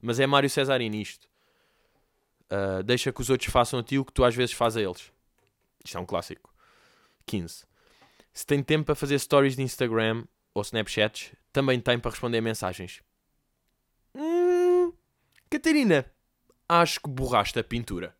Mas 0.00 0.18
é 0.18 0.26
Mário 0.26 0.48
Cesarini 0.48 1.02
isto. 1.02 1.28
Uh, 2.50 2.82
deixa 2.82 3.12
que 3.12 3.20
os 3.20 3.28
outros 3.28 3.50
façam 3.52 3.80
a 3.80 3.82
ti 3.82 3.98
o 3.98 4.04
que 4.04 4.14
tu 4.14 4.24
às 4.24 4.34
vezes 4.34 4.54
fazes 4.54 4.78
a 4.78 4.80
eles. 4.80 5.12
Isto 5.84 5.98
é 5.98 6.00
um 6.00 6.06
clássico. 6.06 6.54
15. 7.26 7.64
Se 8.32 8.46
tem 8.46 8.62
tempo 8.62 8.86
para 8.86 8.94
fazer 8.94 9.18
stories 9.18 9.56
de 9.56 9.62
Instagram 9.62 10.24
ou 10.54 10.62
Snapchats, 10.62 11.32
também 11.52 11.78
tem 11.78 11.98
para 11.98 12.10
responder 12.10 12.40
mensagens. 12.40 13.02
Hum, 14.14 14.90
Catarina, 15.50 16.06
acho 16.66 16.98
que 17.00 17.10
borraste 17.10 17.58
a 17.58 17.64
pintura. 17.64 18.16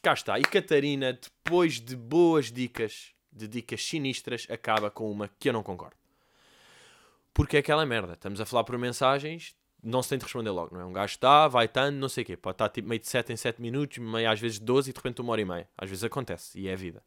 Cá 0.00 0.12
está. 0.12 0.38
E 0.38 0.42
Catarina, 0.42 1.12
depois 1.12 1.80
de 1.80 1.96
boas 1.96 2.52
dicas 2.52 3.15
de 3.36 3.46
dicas 3.46 3.84
sinistras 3.84 4.46
acaba 4.50 4.90
com 4.90 5.10
uma 5.10 5.28
que 5.38 5.48
eu 5.48 5.52
não 5.52 5.62
concordo. 5.62 5.96
Porque 7.34 7.56
é 7.56 7.60
aquela 7.60 7.84
merda. 7.84 8.14
Estamos 8.14 8.40
a 8.40 8.46
falar 8.46 8.64
por 8.64 8.78
mensagens, 8.78 9.54
não 9.82 10.02
se 10.02 10.08
tem 10.08 10.18
de 10.18 10.24
responder 10.24 10.50
logo, 10.50 10.74
não 10.74 10.80
é? 10.80 10.84
Um 10.84 10.92
gajo 10.92 11.14
está, 11.14 11.46
vai 11.46 11.68
tanto, 11.68 11.96
não 11.96 12.08
sei 12.08 12.22
o 12.24 12.26
quê. 12.26 12.36
Pode 12.36 12.54
estar 12.54 12.68
tipo 12.70 12.88
meio 12.88 13.00
de 13.00 13.06
7 13.06 13.32
em 13.32 13.36
7 13.36 13.60
minutos, 13.60 13.98
meio 13.98 14.30
às 14.30 14.40
vezes 14.40 14.58
12 14.58 14.90
e 14.90 14.92
de 14.92 14.96
repente 14.96 15.20
uma 15.20 15.32
hora 15.32 15.40
e 15.42 15.44
meia. 15.44 15.68
Às 15.76 15.90
vezes 15.90 16.02
acontece 16.02 16.58
e 16.58 16.68
é 16.68 16.72
a 16.72 16.76
vida. 16.76 17.02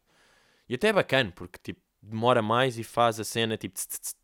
E 0.68 0.74
até 0.74 0.88
é 0.88 0.92
bacana, 0.92 1.32
porque 1.34 1.58
tipo, 1.62 1.80
demora 2.00 2.40
mais 2.40 2.78
e 2.78 2.84
faz 2.84 3.18
a 3.18 3.24
cena 3.24 3.56
tipo. 3.56 3.74
Tss, 3.74 3.86
tss, 3.86 4.00
tss. 4.00 4.16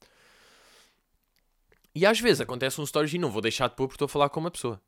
E 1.94 2.06
às 2.06 2.20
vezes 2.20 2.40
acontece 2.40 2.80
um 2.80 2.86
stories 2.86 3.14
e 3.14 3.18
não 3.18 3.30
vou 3.30 3.40
deixar 3.42 3.68
de 3.68 3.74
pôr 3.74 3.88
porque 3.88 3.96
estou 3.96 4.06
a 4.06 4.08
falar 4.08 4.28
com 4.28 4.38
uma 4.38 4.50
pessoa. 4.50 4.80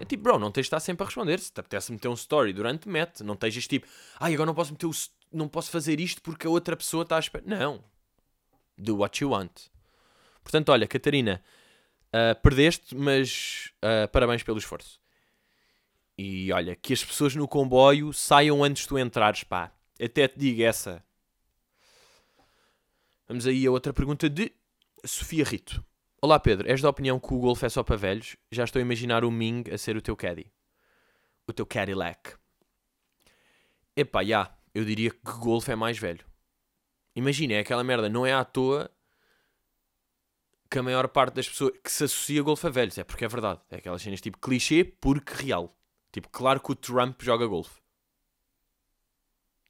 É 0.00 0.04
tipo, 0.04 0.22
bro, 0.22 0.38
não 0.38 0.50
tens 0.50 0.64
de 0.64 0.66
estar 0.66 0.80
sempre 0.80 1.04
a 1.04 1.06
responder. 1.06 1.38
Se 1.38 1.52
te 1.52 1.60
apetece 1.60 1.92
meter 1.92 2.08
um 2.08 2.14
story 2.14 2.52
durante, 2.52 2.88
mete. 2.88 3.22
Não 3.22 3.34
estejas 3.34 3.66
tipo, 3.66 3.86
ai, 4.18 4.34
agora 4.34 4.46
não 4.46 4.54
posso 4.54 4.72
meter 4.72 4.86
o, 4.86 4.92
não 5.32 5.48
posso 5.48 5.70
fazer 5.70 6.00
isto 6.00 6.22
porque 6.22 6.46
a 6.46 6.50
outra 6.50 6.76
pessoa 6.76 7.02
está 7.02 7.16
a 7.16 7.20
esperar. 7.20 7.46
Não. 7.46 7.82
Do 8.76 8.96
what 8.98 9.22
you 9.22 9.30
want. 9.30 9.68
Portanto, 10.42 10.70
olha, 10.70 10.86
Catarina, 10.86 11.42
uh, 12.08 12.40
perdeste, 12.40 12.94
mas 12.94 13.72
uh, 13.82 14.08
parabéns 14.08 14.42
pelo 14.42 14.58
esforço. 14.58 15.00
E 16.16 16.52
olha, 16.52 16.74
que 16.74 16.92
as 16.92 17.04
pessoas 17.04 17.34
no 17.34 17.46
comboio 17.46 18.12
saiam 18.12 18.64
antes 18.64 18.82
de 18.82 18.88
tu 18.88 18.98
entrares, 18.98 19.44
pá. 19.44 19.72
Até 20.02 20.26
te 20.26 20.38
digo 20.38 20.62
essa. 20.62 21.04
Vamos 23.28 23.46
aí 23.46 23.66
a 23.66 23.70
outra 23.70 23.92
pergunta 23.92 24.28
de 24.28 24.52
Sofia 25.04 25.44
Rito. 25.44 25.84
Olá 26.20 26.40
Pedro, 26.40 26.68
és 26.68 26.82
da 26.82 26.90
opinião 26.90 27.20
que 27.20 27.32
o 27.32 27.38
Golf 27.38 27.62
é 27.62 27.68
só 27.68 27.84
para 27.84 27.94
velhos? 27.94 28.36
Já 28.50 28.64
estou 28.64 28.80
a 28.80 28.82
imaginar 28.82 29.24
o 29.24 29.30
Ming 29.30 29.62
a 29.72 29.78
ser 29.78 29.96
o 29.96 30.02
teu 30.02 30.16
caddy. 30.16 30.52
O 31.46 31.52
teu 31.52 31.64
Cadillac. 31.64 32.34
Epá, 33.94 34.22
já. 34.22 34.26
Yeah, 34.26 34.58
eu 34.74 34.84
diria 34.84 35.10
que 35.12 35.38
Golf 35.38 35.68
é 35.68 35.76
mais 35.76 35.96
velho. 35.96 36.26
Imagina, 37.14 37.54
é 37.54 37.60
aquela 37.60 37.84
merda. 37.84 38.08
Não 38.08 38.26
é 38.26 38.32
à 38.32 38.44
toa 38.44 38.90
que 40.68 40.80
a 40.80 40.82
maior 40.82 41.06
parte 41.06 41.34
das 41.34 41.48
pessoas 41.48 41.78
que 41.84 41.90
se 41.90 42.02
associa 42.02 42.42
Golf 42.42 42.64
a 42.64 42.68
velhos. 42.68 42.98
É 42.98 43.04
porque 43.04 43.24
é 43.24 43.28
verdade. 43.28 43.60
É 43.70 43.76
aquelas 43.76 44.02
cenas 44.02 44.20
tipo 44.20 44.38
clichê 44.38 44.82
porque 44.82 45.32
real. 45.44 45.72
Tipo, 46.10 46.28
claro 46.30 46.58
que 46.58 46.72
o 46.72 46.74
Trump 46.74 47.22
joga 47.22 47.46
golfe. 47.46 47.80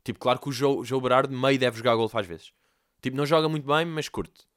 Tipo, 0.02 0.18
claro 0.18 0.40
que 0.40 0.48
o 0.48 0.52
Joe, 0.52 0.82
Joe 0.82 0.98
Berardo 0.98 1.37
meio 1.37 1.58
deve 1.58 1.76
jogar 1.76 1.94
golfe 1.94 2.18
às 2.18 2.26
vezes. 2.26 2.54
Tipo, 3.02 3.18
não 3.18 3.26
joga 3.26 3.50
muito 3.50 3.66
bem, 3.66 3.84
mas 3.84 4.08
curte 4.08 4.48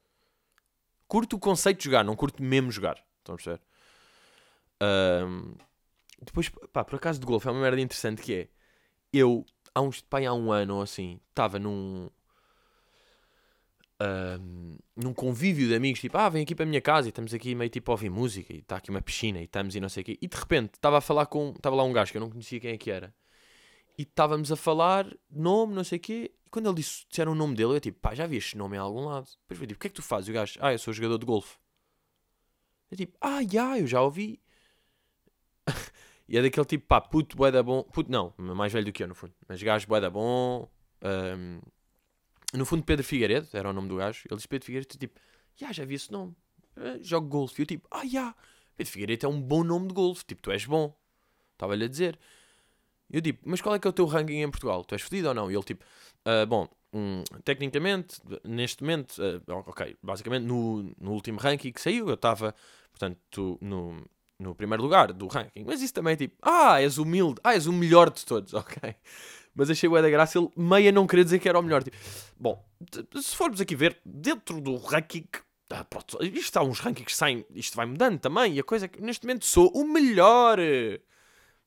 curto 1.12 1.36
o 1.36 1.38
conceito 1.38 1.76
de 1.76 1.84
jogar, 1.84 2.02
não 2.02 2.16
curto 2.16 2.42
mesmo 2.42 2.70
jogar. 2.70 2.96
Estão 3.18 3.34
a 3.34 3.36
perceber? 3.36 3.60
Um, 4.82 5.54
depois, 6.22 6.48
pá, 6.72 6.82
por 6.82 6.96
acaso 6.96 7.20
de 7.20 7.26
golfe 7.26 7.46
é 7.46 7.50
uma 7.50 7.60
merda 7.60 7.82
interessante 7.82 8.22
que 8.22 8.34
é. 8.34 8.48
Eu, 9.12 9.44
há, 9.74 9.82
uns, 9.82 10.00
pá, 10.00 10.26
há 10.26 10.32
um 10.32 10.50
ano 10.50 10.76
ou 10.76 10.82
assim, 10.82 11.20
estava 11.28 11.58
num. 11.58 12.08
Um, 14.00 14.78
num 14.96 15.12
convívio 15.12 15.68
de 15.68 15.74
amigos, 15.74 16.00
tipo, 16.00 16.16
ah, 16.16 16.30
vem 16.30 16.44
aqui 16.44 16.54
para 16.54 16.64
a 16.64 16.66
minha 16.66 16.80
casa 16.80 17.08
e 17.08 17.10
estamos 17.10 17.34
aqui 17.34 17.54
meio 17.54 17.68
tipo 17.68 17.92
a 17.92 17.94
ouvir 17.94 18.08
música 18.08 18.50
e 18.50 18.60
está 18.60 18.76
aqui 18.76 18.88
uma 18.88 19.02
piscina 19.02 19.38
e 19.38 19.44
estamos 19.44 19.76
e 19.76 19.80
não 19.80 19.90
sei 19.90 20.02
o 20.02 20.06
quê. 20.06 20.18
E 20.20 20.26
de 20.26 20.36
repente 20.36 20.76
estava 20.76 20.96
a 20.96 21.02
falar 21.02 21.26
com. 21.26 21.50
Estava 21.54 21.76
lá 21.76 21.84
um 21.84 21.92
gajo 21.92 22.10
que 22.10 22.16
eu 22.16 22.22
não 22.22 22.30
conhecia 22.30 22.58
quem 22.58 22.72
é 22.72 22.78
que 22.78 22.90
era. 22.90 23.14
E 23.98 24.02
estávamos 24.02 24.50
a 24.50 24.56
falar, 24.56 25.14
nome, 25.30 25.74
não 25.74 25.84
sei 25.84 25.98
o 25.98 26.00
quê 26.00 26.32
quando 26.52 26.66
ele 26.68 26.76
disse, 26.76 27.06
disseram 27.08 27.32
o 27.32 27.34
nome 27.34 27.56
dele, 27.56 27.72
eu 27.72 27.80
tipo, 27.80 27.98
pá, 27.98 28.14
já 28.14 28.26
vi 28.26 28.36
este 28.36 28.58
nome 28.58 28.76
em 28.76 28.78
algum 28.78 29.06
lado. 29.06 29.26
Depois 29.48 29.58
eu 29.58 29.66
tipo, 29.66 29.78
o 29.78 29.80
que 29.80 29.86
é 29.86 29.90
que 29.90 29.96
tu 29.96 30.02
fazes? 30.02 30.28
E 30.28 30.30
o 30.30 30.34
gajo, 30.34 30.58
ah, 30.60 30.70
eu 30.70 30.78
sou 30.78 30.92
jogador 30.92 31.16
de 31.16 31.24
golfe. 31.24 31.56
Eu 32.90 32.96
tipo, 32.98 33.16
ah, 33.22 33.40
já, 33.42 33.78
eu 33.78 33.86
já 33.86 34.02
ouvi. 34.02 34.38
e 36.28 36.36
é 36.36 36.42
daquele 36.42 36.66
tipo, 36.66 36.86
pá, 36.86 37.00
puto, 37.00 37.38
bué 37.38 37.50
da 37.50 37.62
bom. 37.62 37.82
Puto, 37.84 38.12
não, 38.12 38.34
mais 38.36 38.70
velho 38.70 38.84
do 38.84 38.92
que 38.92 39.02
eu, 39.02 39.08
no 39.08 39.14
fundo. 39.14 39.32
Mas 39.48 39.62
gajo, 39.62 39.88
bué 39.88 39.98
da 39.98 40.10
bom. 40.10 40.70
Um, 41.02 41.60
no 42.52 42.66
fundo, 42.66 42.84
Pedro 42.84 43.02
Figueiredo, 43.02 43.48
era 43.54 43.70
o 43.70 43.72
nome 43.72 43.88
do 43.88 43.96
gajo. 43.96 44.24
Ele 44.28 44.36
disse 44.36 44.46
Pedro 44.46 44.66
Figueiredo, 44.66 44.98
tipo, 44.98 45.18
já, 45.56 45.72
já 45.72 45.86
vi 45.86 45.94
esse 45.94 46.12
nome. 46.12 46.36
Eu 46.76 47.02
jogo 47.02 47.28
golfe. 47.28 47.60
E 47.60 47.62
eu 47.62 47.66
tipo, 47.66 47.88
ah, 47.90 48.06
já, 48.06 48.36
Pedro 48.76 48.92
Figueiredo 48.92 49.24
é 49.24 49.28
um 49.30 49.40
bom 49.40 49.64
nome 49.64 49.88
de 49.88 49.94
golfe. 49.94 50.22
Tipo, 50.26 50.42
tu 50.42 50.50
és 50.50 50.66
bom. 50.66 50.94
Estava-lhe 51.54 51.84
a 51.86 51.88
dizer. 51.88 52.18
Eu 53.12 53.20
tipo, 53.20 53.40
mas 53.44 53.60
qual 53.60 53.74
é 53.74 53.78
que 53.78 53.86
é 53.86 53.90
o 53.90 53.92
teu 53.92 54.06
ranking 54.06 54.40
em 54.40 54.50
Portugal? 54.50 54.84
Tu 54.84 54.94
és 54.94 55.02
fodido 55.02 55.28
ou 55.28 55.34
não? 55.34 55.50
E 55.50 55.54
ele 55.54 55.62
tipo, 55.62 55.84
uh, 56.26 56.46
bom, 56.46 56.68
um, 56.94 57.22
tecnicamente, 57.44 58.20
neste 58.44 58.82
momento, 58.82 59.18
uh, 59.18 59.42
ok, 59.66 59.96
basicamente 60.02 60.44
no, 60.44 60.82
no 61.00 61.12
último 61.12 61.38
ranking 61.38 61.72
que 61.72 61.80
saiu, 61.80 62.08
eu 62.08 62.14
estava, 62.14 62.54
portanto, 62.90 63.58
no, 63.60 64.04
no 64.38 64.54
primeiro 64.54 64.82
lugar 64.82 65.12
do 65.12 65.26
ranking. 65.26 65.64
Mas 65.64 65.80
isso 65.80 65.94
também 65.94 66.14
é 66.14 66.16
tipo, 66.16 66.36
ah, 66.42 66.82
és 66.82 66.98
humilde, 66.98 67.40
ah, 67.42 67.54
és 67.54 67.66
o 67.66 67.72
melhor 67.72 68.10
de 68.10 68.24
todos, 68.26 68.52
ok. 68.54 68.94
Mas 69.54 69.70
achei 69.70 69.88
o 69.88 70.02
da 70.02 70.08
graça 70.08 70.38
ele 70.38 70.48
meia 70.56 70.90
não 70.90 71.06
queria 71.06 71.24
dizer 71.24 71.38
que 71.38 71.48
era 71.48 71.58
o 71.58 71.62
melhor. 71.62 71.82
Tipo, 71.82 71.96
bom, 72.38 72.64
se 73.20 73.36
formos 73.36 73.60
aqui 73.60 73.76
ver, 73.76 73.98
dentro 74.04 74.60
do 74.60 74.76
ranking, 74.76 75.26
ah, 75.70 75.84
pronto, 75.84 76.18
isto 76.22 76.56
há 76.56 76.62
uns 76.62 76.80
rankings 76.80 77.06
que 77.06 77.16
saem, 77.16 77.44
isto 77.54 77.76
vai 77.76 77.86
mudando 77.86 78.18
também, 78.18 78.54
e 78.54 78.60
a 78.60 78.64
coisa 78.64 78.86
é 78.86 78.88
que 78.88 79.00
neste 79.00 79.26
momento 79.26 79.44
sou 79.46 79.70
o 79.74 79.84
melhor. 79.84 80.58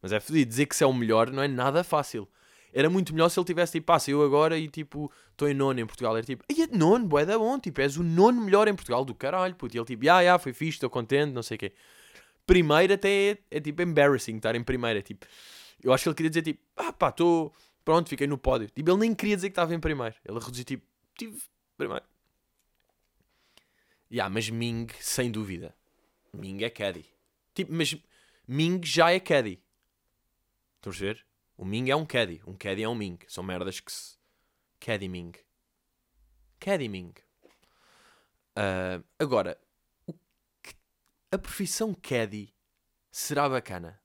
Mas 0.05 0.11
é 0.11 0.19
fodido, 0.19 0.47
dizer 0.47 0.67
que 0.67 0.75
se 0.75 0.83
é 0.83 0.87
o 0.87 0.93
melhor 0.93 1.31
não 1.31 1.41
é 1.41 1.47
nada 1.47 1.83
fácil. 1.83 2.27
Era 2.71 2.91
muito 2.91 3.11
melhor 3.11 3.27
se 3.27 3.39
ele 3.39 3.45
tivesse 3.47 3.71
tipo, 3.71 3.87
passa 3.87 4.11
eu 4.11 4.21
agora 4.21 4.55
e 4.55 4.69
tipo, 4.69 5.11
estou 5.31 5.49
em 5.49 5.53
nono 5.55 5.79
em 5.79 5.85
Portugal. 5.87 6.15
Era 6.15 6.23
tipo, 6.23 6.45
ai 6.47 6.61
é 6.61 6.67
nono, 6.67 7.07
boé 7.07 7.25
da 7.25 7.39
bom, 7.39 7.57
tipo, 7.57 7.81
és 7.81 7.97
o 7.97 8.03
nono 8.03 8.39
melhor 8.39 8.67
em 8.67 8.75
Portugal 8.75 9.03
do 9.03 9.15
caralho, 9.15 9.55
puto. 9.55 9.75
E 9.75 9.79
ele 9.79 9.85
tipo, 9.87 10.03
ah, 10.07 10.19
yeah, 10.19 10.37
foi 10.37 10.53
fixe, 10.53 10.75
estou 10.75 10.91
contente, 10.91 11.31
não 11.31 11.41
sei 11.41 11.55
o 11.55 11.57
quê. 11.57 11.73
Primeiro 12.45 12.93
até 12.93 13.31
é, 13.31 13.37
é, 13.49 13.59
tipo 13.59 13.81
embarrassing 13.81 14.35
estar 14.35 14.53
em 14.53 14.63
primeiro, 14.63 14.99
é 14.99 15.01
tipo, 15.01 15.25
eu 15.83 15.91
acho 15.91 16.03
que 16.03 16.09
ele 16.09 16.15
queria 16.15 16.29
dizer 16.29 16.43
tipo, 16.43 16.61
ah 16.77 16.93
pá, 16.93 17.09
estou, 17.09 17.51
pronto, 17.83 18.07
fiquei 18.07 18.27
no 18.27 18.37
pódio. 18.37 18.69
Tipo, 18.69 18.91
ele 18.91 18.99
nem 18.99 19.15
queria 19.15 19.35
dizer 19.35 19.49
que 19.49 19.53
estava 19.53 19.73
em 19.73 19.79
primeiro. 19.79 20.13
Ele 20.23 20.37
reduziu 20.37 20.65
tipo, 20.65 20.85
tive 21.17 21.41
primeiro. 21.75 22.05
Yeah, 24.11 24.31
mas 24.31 24.51
Ming, 24.51 24.85
sem 24.99 25.31
dúvida. 25.31 25.73
Ming 26.31 26.63
é 26.63 26.69
caddy. 26.69 27.07
Tipo, 27.55 27.73
mas 27.73 27.97
Ming 28.47 28.81
já 28.83 29.11
é 29.11 29.19
caddy. 29.19 29.64
Estão 30.85 30.93
a 30.93 31.11
ver? 31.11 31.25
O 31.57 31.65
Ming 31.65 31.89
é 31.89 31.95
um 31.95 32.05
caddy. 32.05 32.43
Um 32.45 32.53
caddy 32.53 32.83
é 32.83 32.89
um 32.89 32.93
Ming. 32.93 33.17
São 33.27 33.43
merdas 33.43 33.79
que 33.79 33.91
se. 33.91 34.19
Caddy 34.79 35.07
Ming. 35.07 35.33
Caddy 36.59 36.87
Ming. 36.87 37.13
Uh, 38.55 39.03
agora, 39.17 39.59
a 41.31 41.37
profissão 41.39 41.91
caddy 41.91 42.53
será 43.11 43.49
bacana. 43.49 43.99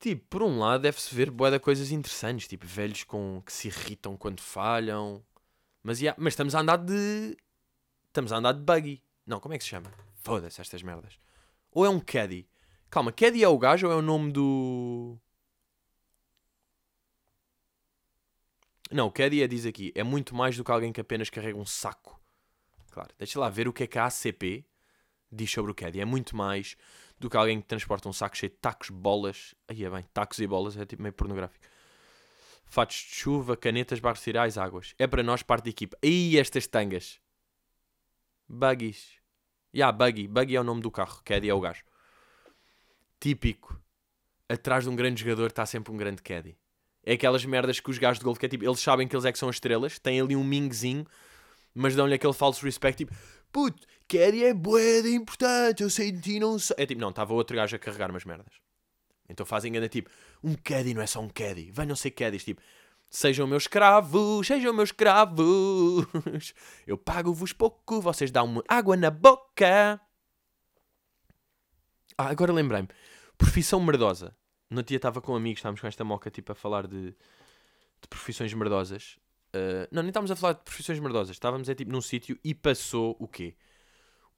Tipo, 0.00 0.26
por 0.28 0.42
um 0.42 0.58
lado 0.58 0.82
deve-se 0.82 1.14
ver 1.14 1.30
de 1.30 1.60
coisas 1.60 1.92
interessantes, 1.92 2.48
tipo 2.48 2.66
velhos 2.66 3.04
com 3.04 3.40
que 3.46 3.52
se 3.52 3.68
irritam 3.68 4.16
quando 4.16 4.40
falham. 4.40 5.24
Mas, 5.84 6.00
yeah, 6.00 6.20
mas 6.20 6.32
estamos 6.32 6.56
a 6.56 6.60
andar 6.60 6.78
de. 6.78 7.36
Estamos 8.08 8.32
a 8.32 8.38
andar 8.38 8.54
de 8.54 8.60
buggy. 8.60 9.04
Não, 9.24 9.38
como 9.38 9.54
é 9.54 9.58
que 9.58 9.62
se 9.62 9.70
chama? 9.70 9.92
Foda-se 10.14 10.60
estas 10.60 10.82
merdas. 10.82 11.16
Ou 11.70 11.86
é 11.86 11.88
um 11.88 12.00
caddy? 12.00 12.49
Calma, 12.90 13.12
Caddy 13.12 13.44
é 13.44 13.48
o 13.48 13.56
gajo 13.56 13.86
ou 13.86 13.92
é 13.92 13.96
o 13.96 14.02
nome 14.02 14.32
do. 14.32 15.16
Não, 18.90 19.06
o 19.06 19.12
Caddy 19.12 19.44
é, 19.44 19.46
diz 19.46 19.64
aqui, 19.64 19.92
é 19.94 20.02
muito 20.02 20.34
mais 20.34 20.56
do 20.56 20.64
que 20.64 20.72
alguém 20.72 20.92
que 20.92 21.00
apenas 21.00 21.30
carrega 21.30 21.56
um 21.56 21.64
saco. 21.64 22.20
Claro, 22.90 23.14
deixa 23.16 23.38
lá 23.38 23.48
ver 23.48 23.68
o 23.68 23.72
que 23.72 23.84
é 23.84 23.86
que 23.86 23.96
a 23.96 24.06
ACP 24.06 24.66
diz 25.30 25.48
sobre 25.52 25.70
o 25.70 25.74
Caddy. 25.74 26.00
É 26.00 26.04
muito 26.04 26.34
mais 26.34 26.76
do 27.16 27.30
que 27.30 27.36
alguém 27.36 27.60
que 27.60 27.68
transporta 27.68 28.08
um 28.08 28.12
saco 28.12 28.36
cheio 28.36 28.50
de 28.50 28.56
tacos, 28.56 28.90
bolas. 28.90 29.54
Aí 29.68 29.84
é 29.84 29.88
bem, 29.88 30.04
tacos 30.12 30.40
e 30.40 30.46
bolas 30.48 30.76
é 30.76 30.84
tipo 30.84 31.00
meio 31.00 31.12
pornográfico. 31.12 31.64
Fatos 32.64 32.96
de 32.96 33.14
chuva, 33.14 33.56
canetas, 33.56 34.00
barros 34.00 34.20
cereais, 34.20 34.58
águas. 34.58 34.96
É 34.98 35.06
para 35.06 35.22
nós 35.22 35.44
parte 35.44 35.64
da 35.64 35.70
equipa. 35.70 35.96
Aí 36.02 36.36
estas 36.36 36.66
tangas. 36.66 37.20
Buggies. 38.48 39.20
Ya, 39.72 39.86
yeah, 39.86 39.96
Buggy. 39.96 40.26
Buggy 40.26 40.56
é 40.56 40.60
o 40.60 40.64
nome 40.64 40.80
do 40.80 40.90
carro. 40.90 41.22
Caddy 41.24 41.48
é 41.48 41.54
o 41.54 41.60
gajo 41.60 41.84
típico, 43.20 43.78
atrás 44.48 44.84
de 44.84 44.90
um 44.90 44.96
grande 44.96 45.22
jogador 45.22 45.48
está 45.48 45.64
sempre 45.66 45.92
um 45.92 45.96
grande 45.96 46.22
caddy. 46.22 46.56
É 47.04 47.12
aquelas 47.12 47.44
merdas 47.44 47.78
que 47.78 47.90
os 47.90 47.98
gajos 47.98 48.18
de 48.18 48.24
golfe 48.24 48.40
que 48.40 48.46
é 48.46 48.48
tipo, 48.48 48.64
eles 48.64 48.80
sabem 48.80 49.06
que 49.06 49.14
eles 49.14 49.24
é 49.24 49.32
que 49.32 49.38
são 49.38 49.48
as 49.48 49.56
estrelas, 49.56 49.98
têm 49.98 50.20
ali 50.20 50.34
um 50.34 50.44
mingzinho, 50.44 51.06
mas 51.74 51.94
dão-lhe 51.94 52.14
aquele 52.14 52.32
falso 52.32 52.64
respect, 52.64 52.98
tipo, 53.04 53.14
puto, 53.52 53.86
caddy 54.08 54.44
é 54.44 54.54
boeda 54.54 55.08
importante, 55.08 55.82
eu 55.82 55.90
sei 55.90 56.10
de 56.10 56.20
ti, 56.20 56.40
não 56.40 56.58
sei. 56.58 56.76
É 56.78 56.86
tipo, 56.86 57.00
não, 57.00 57.10
estava 57.10 57.32
outro 57.32 57.56
gajo 57.56 57.76
a 57.76 57.78
carregar 57.78 58.10
umas 58.10 58.24
merdas. 58.24 58.54
Então 59.28 59.46
fazem 59.46 59.72
ainda 59.72 59.88
tipo, 59.88 60.10
um 60.42 60.54
caddy 60.54 60.92
não 60.94 61.02
é 61.02 61.06
só 61.06 61.20
um 61.20 61.28
caddy, 61.28 61.70
venham 61.70 61.94
ser 61.94 62.10
caddies, 62.10 62.44
tipo, 62.44 62.60
sejam 63.08 63.46
meus 63.46 63.64
escravos, 63.64 64.46
sejam 64.46 64.74
meus 64.74 64.88
escravos, 64.88 66.06
eu 66.86 66.98
pago-vos 66.98 67.52
pouco, 67.52 68.00
vocês 68.00 68.30
dão-me 68.30 68.62
água 68.68 68.96
na 68.96 69.10
boca. 69.10 70.00
Ah, 72.20 72.28
agora 72.28 72.52
lembrei-me. 72.52 72.88
Profissão 73.38 73.80
merdosa. 73.80 74.36
No 74.68 74.82
dia 74.82 74.98
estava 74.98 75.22
com 75.22 75.34
amigos, 75.34 75.60
estávamos 75.60 75.80
com 75.80 75.86
esta 75.86 76.04
moca 76.04 76.30
tipo 76.30 76.52
a 76.52 76.54
falar 76.54 76.86
de, 76.86 77.12
de 77.12 78.08
profissões 78.10 78.52
merdosas. 78.52 79.18
Uh, 79.56 79.88
não, 79.90 80.02
nem 80.02 80.10
estávamos 80.10 80.30
a 80.30 80.36
falar 80.36 80.52
de 80.52 80.60
profissões 80.60 80.98
merdosas. 80.98 81.34
Estávamos 81.34 81.70
é, 81.70 81.74
tipo 81.74 81.90
num 81.90 82.02
sítio 82.02 82.38
e 82.44 82.54
passou 82.54 83.16
o 83.18 83.26
quê? 83.26 83.56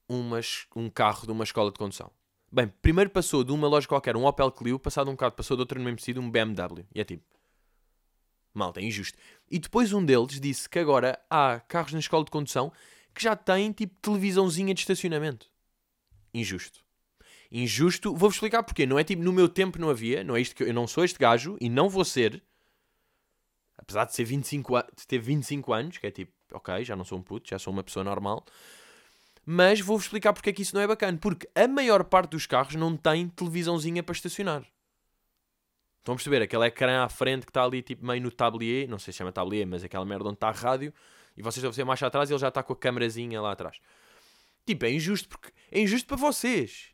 Umas, 0.09 0.69
um 0.77 0.89
carro 0.89 1.27
de 1.27 1.33
uma 1.33 1.43
escola 1.43 1.73
de 1.73 1.79
condução. 1.79 2.13
Bem, 2.53 2.69
primeiro 2.69 3.11
passou 3.11 3.43
de 3.43 3.51
uma 3.51 3.67
loja 3.67 3.89
qualquer, 3.89 4.17
um 4.17 4.27
Opel 4.27 4.53
Clio, 4.53 4.79
passado 4.79 5.09
um 5.09 5.15
bocado 5.15 5.35
passou 5.35 5.57
de 5.57 5.63
outra 5.63 5.77
no 5.77 5.85
mesmo 5.85 5.99
sítio, 5.99 6.23
um 6.23 6.31
BMW. 6.31 6.87
E 6.95 7.01
é 7.01 7.05
tipo, 7.05 7.25
malta, 8.55 8.79
é 8.79 8.85
injusto. 8.85 9.19
E 9.51 9.59
depois 9.59 9.93
um 9.93 10.05
deles 10.05 10.39
disse 10.39 10.69
que 10.69 10.79
agora 10.79 11.21
há 11.29 11.59
carros 11.59 11.95
na 11.95 11.99
escola 11.99 12.25
de 12.25 12.31
condução 12.31 12.73
que 13.13 13.25
já 13.25 13.35
têm 13.35 13.73
tipo 13.73 13.97
televisãozinha 14.01 14.73
de 14.73 14.83
estacionamento. 14.83 15.51
Injusto 16.33 16.82
injusto. 17.53 18.11
Vou-vos 18.17 18.37
explicar 18.37 18.63
porquê. 18.63 18.87
Não 18.87 18.99
é 18.99 19.05
tipo, 19.05 19.23
no 19.23 19.33
meu 19.33 19.49
tempo 19.49 19.79
não 19.79 19.91
havia, 19.91 20.25
não 20.25 20.35
é 20.35 20.41
isto 20.41 20.57
que 20.57 20.63
eu, 20.63 20.69
eu 20.69 20.75
não 20.75 20.87
sou 20.87 21.05
este 21.05 21.19
gajo 21.19 21.57
e 21.61 21.69
não 21.69 21.89
vou 21.89 22.05
ser. 22.05 22.43
Apesar 23.77 24.05
de, 24.07 24.15
ser 24.15 24.25
25 24.25 24.83
de 24.97 25.07
ter 25.07 25.19
25 25.19 25.73
anos, 25.73 25.99
que 25.99 26.07
é 26.07 26.11
tipo, 26.11 26.33
ok, 26.53 26.85
já 26.85 26.97
não 26.97 27.05
sou 27.05 27.19
um 27.19 27.23
puto, 27.23 27.51
já 27.51 27.59
sou 27.59 27.73
uma 27.73 27.83
pessoa 27.83 28.05
normal. 28.05 28.45
Mas 29.45 29.81
vou-vos 29.81 30.07
explicar 30.07 30.33
porque 30.33 30.51
é 30.51 30.53
que 30.53 30.63
isso 30.63 30.75
não 30.75 30.83
é 30.83 30.87
bacana. 30.87 31.19
Porque 31.19 31.49
a 31.55 31.69
maior 31.69 32.05
parte 32.05 32.31
dos 32.31 32.47
carros 32.47 32.75
não 32.77 32.97
tem 32.97 33.29
televisãozinha 33.29 34.03
para 34.03 34.15
estacionar. 34.15 34.63
Estão 35.99 36.15
a 36.15 36.17
perceber? 36.17 36.43
Aquele 36.43 36.67
ecrã 36.67 37.05
à 37.05 37.09
frente 37.09 37.45
que 37.45 37.51
está 37.51 37.65
ali, 37.65 37.83
tipo, 37.83 38.07
meio 38.07 38.23
no 38.23 38.31
tablier. 38.31 38.89
Não 38.89 38.99
sei 38.99 39.13
se 39.13 39.19
chama 39.19 39.33
tablier, 39.33 39.67
mas 39.67 39.83
aquela 39.83 40.05
merda 40.05 40.27
onde 40.27 40.35
está 40.35 40.49
a 40.49 40.53
rádio. 40.53 40.93
E 41.37 41.43
vocês 41.43 41.61
devem 41.61 41.75
ser 41.75 41.85
mais 41.85 42.01
atrás 42.03 42.31
e 42.31 42.33
ele 42.33 42.41
já 42.41 42.49
está 42.49 42.63
com 42.63 42.73
a 42.73 42.77
câmerazinha 42.77 43.41
lá 43.41 43.53
atrás. 43.53 43.81
Tipo, 44.65 44.85
é 44.85 44.93
injusto 44.93 45.29
porque... 45.29 45.51
É 45.73 45.81
injusto 45.81 46.07
para 46.07 46.17
vocês 46.17 46.92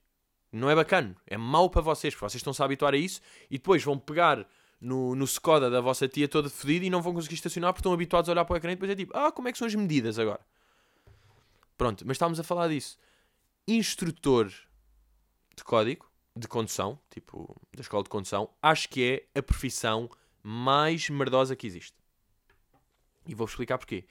não 0.53 0.71
é 0.71 0.75
bacana. 0.75 1.17
É 1.27 1.37
mau 1.37 1.69
para 1.71 1.83
vocês, 1.83 2.15
porque 2.15 2.29
vocês 2.29 2.41
estão-se 2.41 2.61
a 2.63 2.65
habituar 2.65 2.95
a 2.95 2.97
isso 2.97 3.21
e 3.51 3.59
depois 3.59 3.83
vão 3.83 3.99
pegar 3.99 4.47
no, 4.81 5.15
no 5.15 5.25
Skoda 5.25 5.71
da 5.71 5.81
vossa 5.81 6.09
tia 6.09 6.29
toda 6.29 6.49
fodida 6.49 6.87
e 6.87 6.91
não 6.91 7.03
vão 7.03 7.13
conseguir 7.13 7.35
estacionar 7.35 7.73
porque 7.73 7.81
estão 7.81 7.93
habituados 7.93 8.29
a 8.29 8.33
olhar 8.33 8.45
para 8.45 8.55
o 8.55 8.57
ecrã 8.57 8.73
e 8.73 8.75
depois 8.75 8.91
é 8.91 8.97
tipo, 8.97 9.17
ah, 9.17 9.33
como 9.33 9.49
é 9.49 9.53
que 9.53 9.59
são 9.59 9.67
as 9.67 9.75
medidas 9.75 10.19
agora? 10.19 10.41
Pronto, 11.77 12.05
mas 12.07 12.17
estávamos 12.17 12.41
a 12.41 12.45
falar 12.45 12.69
disso. 12.69 12.99
Instrutor 13.67 14.53
de 15.57 15.65
código, 15.65 16.11
de 16.35 16.49
condução, 16.49 16.99
tipo, 17.11 17.61
da 17.75 17.83
escola 17.83 18.03
de 18.03 18.09
condução, 18.09 18.49
acho 18.63 18.89
que 18.89 19.27
é 19.35 19.39
a 19.39 19.43
profissão 19.43 20.09
mais 20.43 21.11
merdosa 21.11 21.55
que 21.55 21.67
existe. 21.67 21.97
E 23.27 23.35
vou-vos 23.35 23.53
explicar 23.53 23.77
porquê. 23.77 24.07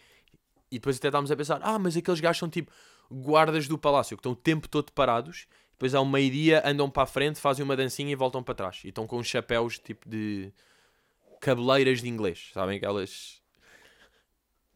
E 0.69 0.78
depois 0.78 0.97
até 0.97 1.08
estávamos 1.08 1.32
a 1.32 1.36
pensar, 1.36 1.60
ah, 1.63 1.80
mas 1.80 1.95
aqueles 1.95 2.19
gajos 2.19 2.39
são 2.39 2.50
tipo 2.50 2.71
guardas 3.10 3.67
do 3.67 3.78
palácio, 3.78 4.17
que 4.17 4.19
estão 4.19 4.34
o 4.34 4.36
tempo 4.36 4.67
todo 4.67 4.91
parados 4.91 5.47
depois 5.78 5.94
ao 5.94 6.04
meio-dia 6.04 6.63
andam 6.66 6.90
para 6.90 7.04
a 7.04 7.06
frente, 7.06 7.40
fazem 7.40 7.63
uma 7.63 7.76
dancinha 7.76 8.12
e 8.12 8.16
voltam 8.16 8.42
para 8.42 8.56
trás. 8.56 8.82
E 8.84 8.90
estão 8.90 9.06
com 9.06 9.20
uns 9.20 9.28
chapéus 9.28 9.78
tipo 9.78 10.10
de 10.10 10.52
cabeleiras 11.40 12.02
de 12.02 12.10
inglês, 12.10 12.50
sabem? 12.52 12.78
Aquelas. 12.78 13.44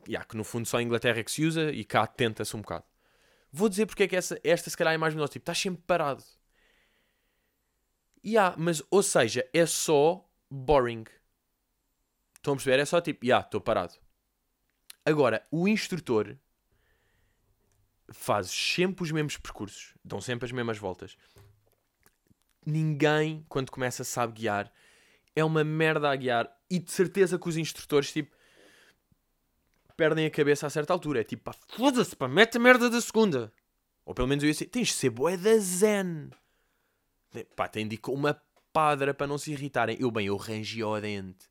Yeah, 0.07 0.23
que 0.27 0.37
no 0.37 0.43
fundo 0.43 0.67
só 0.67 0.77
a 0.77 0.83
Inglaterra 0.83 1.19
é 1.19 1.23
que 1.23 1.31
se 1.31 1.43
usa 1.43 1.71
e 1.71 1.83
cá 1.83 2.05
tenta-se 2.05 2.55
um 2.55 2.61
bocado. 2.61 2.85
Vou 3.51 3.67
dizer 3.67 3.87
porque 3.87 4.03
é 4.03 4.07
que 4.07 4.15
essa, 4.15 4.39
esta 4.43 4.69
se 4.69 4.77
calhar 4.77 4.93
é 4.93 4.97
mais 4.97 5.15
melhor. 5.15 5.27
Tipo, 5.27 5.41
estás 5.41 5.57
sempre 5.57 5.81
parado. 5.87 6.23
Yeah, 8.23 8.55
mas, 8.59 8.83
ou 8.91 9.01
seja, 9.01 9.43
é 9.51 9.65
só 9.65 10.23
boring. 10.51 11.05
Estão 12.35 12.53
a 12.53 12.55
perceber? 12.57 12.79
É 12.79 12.85
só 12.85 13.01
tipo, 13.01 13.25
yeah, 13.25 13.43
estou 13.43 13.59
parado. 13.59 13.95
Agora, 15.03 15.43
o 15.49 15.67
instrutor 15.67 16.37
fazes 18.13 18.51
sempre 18.51 19.03
os 19.03 19.11
mesmos 19.11 19.37
percursos, 19.37 19.93
dão 20.03 20.21
sempre 20.21 20.45
as 20.45 20.51
mesmas 20.51 20.77
voltas. 20.77 21.17
Ninguém, 22.65 23.45
quando 23.49 23.71
começa, 23.71 24.03
sabe 24.03 24.33
guiar. 24.33 24.71
É 25.35 25.43
uma 25.43 25.63
merda 25.63 26.09
a 26.09 26.15
guiar. 26.15 26.49
E 26.69 26.79
de 26.79 26.91
certeza 26.91 27.39
que 27.39 27.49
os 27.49 27.57
instrutores, 27.57 28.11
tipo, 28.11 28.35
perdem 29.97 30.25
a 30.25 30.31
cabeça 30.31 30.67
a 30.67 30.69
certa 30.69 30.93
altura. 30.93 31.21
É 31.21 31.23
tipo, 31.23 31.43
pá, 31.43 31.55
foda-se, 31.69 32.15
pá, 32.15 32.27
mete 32.27 32.57
a 32.57 32.59
merda 32.59 32.89
da 32.89 33.01
segunda. 33.01 33.51
Ou 34.05 34.13
pelo 34.13 34.27
menos 34.27 34.43
eu 34.43 34.47
ia 34.47 34.53
dizer, 34.53 34.65
tens 34.65 34.89
de 34.89 34.93
ser 34.93 35.09
boé 35.09 35.37
da 35.37 35.57
zen. 35.57 36.29
Pá, 37.55 37.67
tem 37.67 37.87
de 37.87 37.95
ir 37.95 37.97
com 37.97 38.13
uma 38.13 38.39
padra 38.71 39.13
para 39.13 39.27
não 39.27 39.37
se 39.37 39.51
irritarem. 39.51 39.97
Eu, 39.99 40.11
bem, 40.11 40.27
eu 40.27 40.37
rangi 40.37 40.81
ao 40.81 40.99
dente 41.01 41.50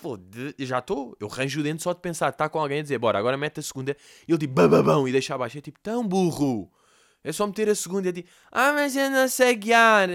foda 0.00 0.54
já 0.58 0.78
estou, 0.78 1.16
eu 1.18 1.28
ranjo 1.28 1.60
o 1.60 1.62
dente 1.62 1.82
só 1.82 1.92
de 1.92 2.00
pensar, 2.00 2.28
está 2.30 2.48
com 2.48 2.58
alguém 2.58 2.80
a 2.80 2.82
dizer, 2.82 2.98
bora, 2.98 3.18
agora 3.18 3.36
mete 3.36 3.60
a 3.60 3.62
segunda, 3.62 3.96
e 4.26 4.32
ele 4.32 4.38
tipo, 4.38 4.54
bababão, 4.54 5.08
e 5.08 5.12
deixa 5.12 5.34
abaixo, 5.34 5.58
é 5.58 5.60
tipo, 5.60 5.80
tão 5.80 6.06
burro, 6.06 6.70
é 7.24 7.32
só 7.32 7.46
meter 7.46 7.68
a 7.68 7.74
segunda, 7.74 8.08
e 8.08 8.10
é 8.10 8.12
tipo, 8.12 8.30
ah, 8.52 8.72
mas 8.72 8.94
eu 8.96 9.10
não 9.10 9.28
sei 9.28 9.54
guiar, 9.54 10.08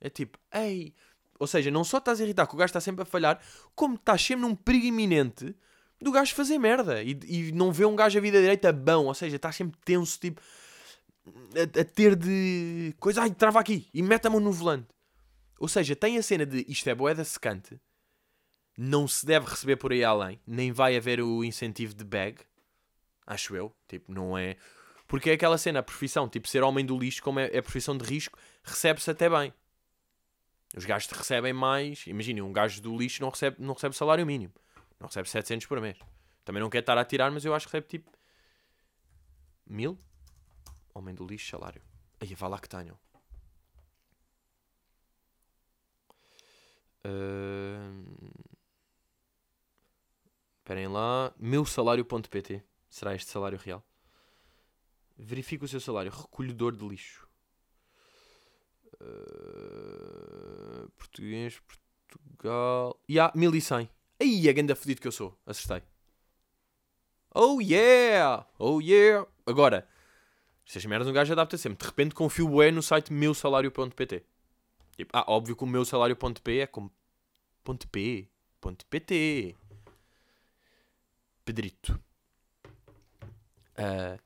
é 0.00 0.10
tipo, 0.10 0.38
ei, 0.52 0.94
Ou 1.38 1.46
seja, 1.46 1.70
não 1.70 1.84
só 1.84 1.98
estás 1.98 2.20
a 2.20 2.24
irritar 2.24 2.46
que 2.46 2.54
o 2.54 2.58
gajo 2.58 2.70
está 2.70 2.80
sempre 2.80 3.02
a 3.02 3.04
falhar, 3.04 3.40
como 3.74 3.94
estás 3.94 4.20
sempre 4.22 4.42
num 4.42 4.54
perigo 4.54 4.86
iminente 4.86 5.54
do 6.00 6.12
gajo 6.12 6.34
fazer 6.34 6.58
merda 6.58 7.02
e, 7.02 7.18
e 7.24 7.52
não 7.52 7.72
vê 7.72 7.84
um 7.84 7.96
gajo 7.96 8.18
a 8.18 8.20
vida 8.20 8.40
direita 8.40 8.72
bom. 8.72 9.06
Ou 9.06 9.14
seja, 9.14 9.36
estás 9.36 9.56
sempre 9.56 9.78
tenso, 9.84 10.18
tipo, 10.18 10.40
a, 11.54 11.80
a 11.80 11.84
ter 11.84 12.16
de 12.16 12.94
coisa, 12.98 13.22
ai, 13.22 13.30
trava 13.30 13.60
aqui 13.60 13.88
e 13.94 14.02
mete 14.02 14.26
a 14.26 14.30
mão 14.30 14.40
no 14.40 14.52
volante. 14.52 14.88
Ou 15.60 15.68
seja, 15.68 15.94
tem 15.96 16.18
a 16.18 16.22
cena 16.22 16.44
de 16.46 16.64
isto 16.68 16.88
é 16.88 16.94
boeda 16.94 17.24
secante, 17.24 17.80
não 18.80 19.08
se 19.08 19.26
deve 19.26 19.50
receber 19.50 19.74
por 19.74 19.90
aí 19.90 20.04
além, 20.04 20.40
nem 20.46 20.70
vai 20.70 20.96
haver 20.96 21.20
o 21.20 21.42
incentivo 21.42 21.92
de 21.92 22.04
bag, 22.04 22.38
acho 23.26 23.56
eu, 23.56 23.74
tipo, 23.88 24.12
não 24.12 24.38
é. 24.38 24.56
Porque 25.08 25.30
é 25.30 25.32
aquela 25.32 25.58
cena, 25.58 25.80
a 25.80 25.82
profissão, 25.82 26.28
tipo, 26.28 26.46
ser 26.46 26.62
homem 26.62 26.86
do 26.86 26.96
lixo, 26.96 27.20
como 27.20 27.40
é, 27.40 27.46
é 27.46 27.60
profissão 27.60 27.98
de 27.98 28.04
risco, 28.04 28.38
recebe-se 28.62 29.10
até 29.10 29.28
bem. 29.28 29.52
Os 30.76 30.84
gajos 30.84 31.10
recebem 31.10 31.52
mais. 31.52 32.06
Imaginem, 32.06 32.42
um 32.42 32.52
gajo 32.52 32.80
do 32.80 32.96
lixo 32.96 33.20
não 33.20 33.30
recebe, 33.30 33.56
não 33.58 33.74
recebe 33.74 33.96
salário 33.96 34.24
mínimo. 34.24 34.54
Não 35.00 35.08
recebe 35.08 35.28
700 35.28 35.66
por 35.66 35.80
mês. 35.80 35.98
Também 36.44 36.62
não 36.62 36.70
quer 36.70 36.80
estar 36.80 36.96
a 36.96 37.04
tirar, 37.04 37.32
mas 37.32 37.44
eu 37.44 37.54
acho 37.54 37.66
que 37.66 37.72
recebe 37.72 37.88
tipo. 37.88 38.12
Mil? 39.66 39.98
Homem 40.94 41.14
do 41.14 41.26
lixo, 41.26 41.50
salário. 41.50 41.82
Aí, 42.20 42.32
vá 42.34 42.46
lá 42.46 42.58
que 42.60 42.68
tenham. 42.68 42.96
Esperem 50.68 50.86
lá. 50.86 51.32
Meu 51.38 51.64
salário.pt. 51.64 52.62
Será 52.90 53.14
este 53.14 53.30
salário 53.30 53.58
real? 53.58 53.82
Verifique 55.16 55.64
o 55.64 55.68
seu 55.68 55.80
salário. 55.80 56.12
Recolhedor 56.12 56.76
de 56.76 56.86
lixo. 56.86 57.26
Uh, 59.00 60.90
português, 60.90 61.58
Portugal. 62.06 63.00
E 63.08 63.18
há 63.18 63.32
1100. 63.34 63.88
Aí 64.20 64.46
é 64.46 64.52
ganda 64.52 64.76
fodido 64.76 65.00
que 65.00 65.08
eu 65.08 65.12
sou. 65.12 65.34
Acertei. 65.46 65.82
Oh 67.34 67.62
yeah! 67.62 68.46
Oh 68.58 68.78
yeah! 68.78 69.26
Agora, 69.46 69.88
estas 70.66 70.84
merdas 70.84 71.08
um 71.08 71.14
gajo 71.14 71.32
adapta 71.32 71.56
sempre. 71.56 71.78
De 71.78 71.86
repente 71.86 72.14
confio 72.14 72.46
bem 72.46 72.72
no 72.72 72.82
site 72.82 73.10
meusalário.pt. 73.10 74.22
Tipo, 74.98 75.10
ah, 75.14 75.24
óbvio 75.28 75.56
que 75.56 75.64
o 75.64 75.66
meu 75.66 75.86
salário.p 75.86 76.58
é 76.58 76.66
como 76.66 76.92
.p, 77.90 78.28
.pt. 78.90 79.56
Pedrito. 81.48 81.98
Uh, 83.78 84.20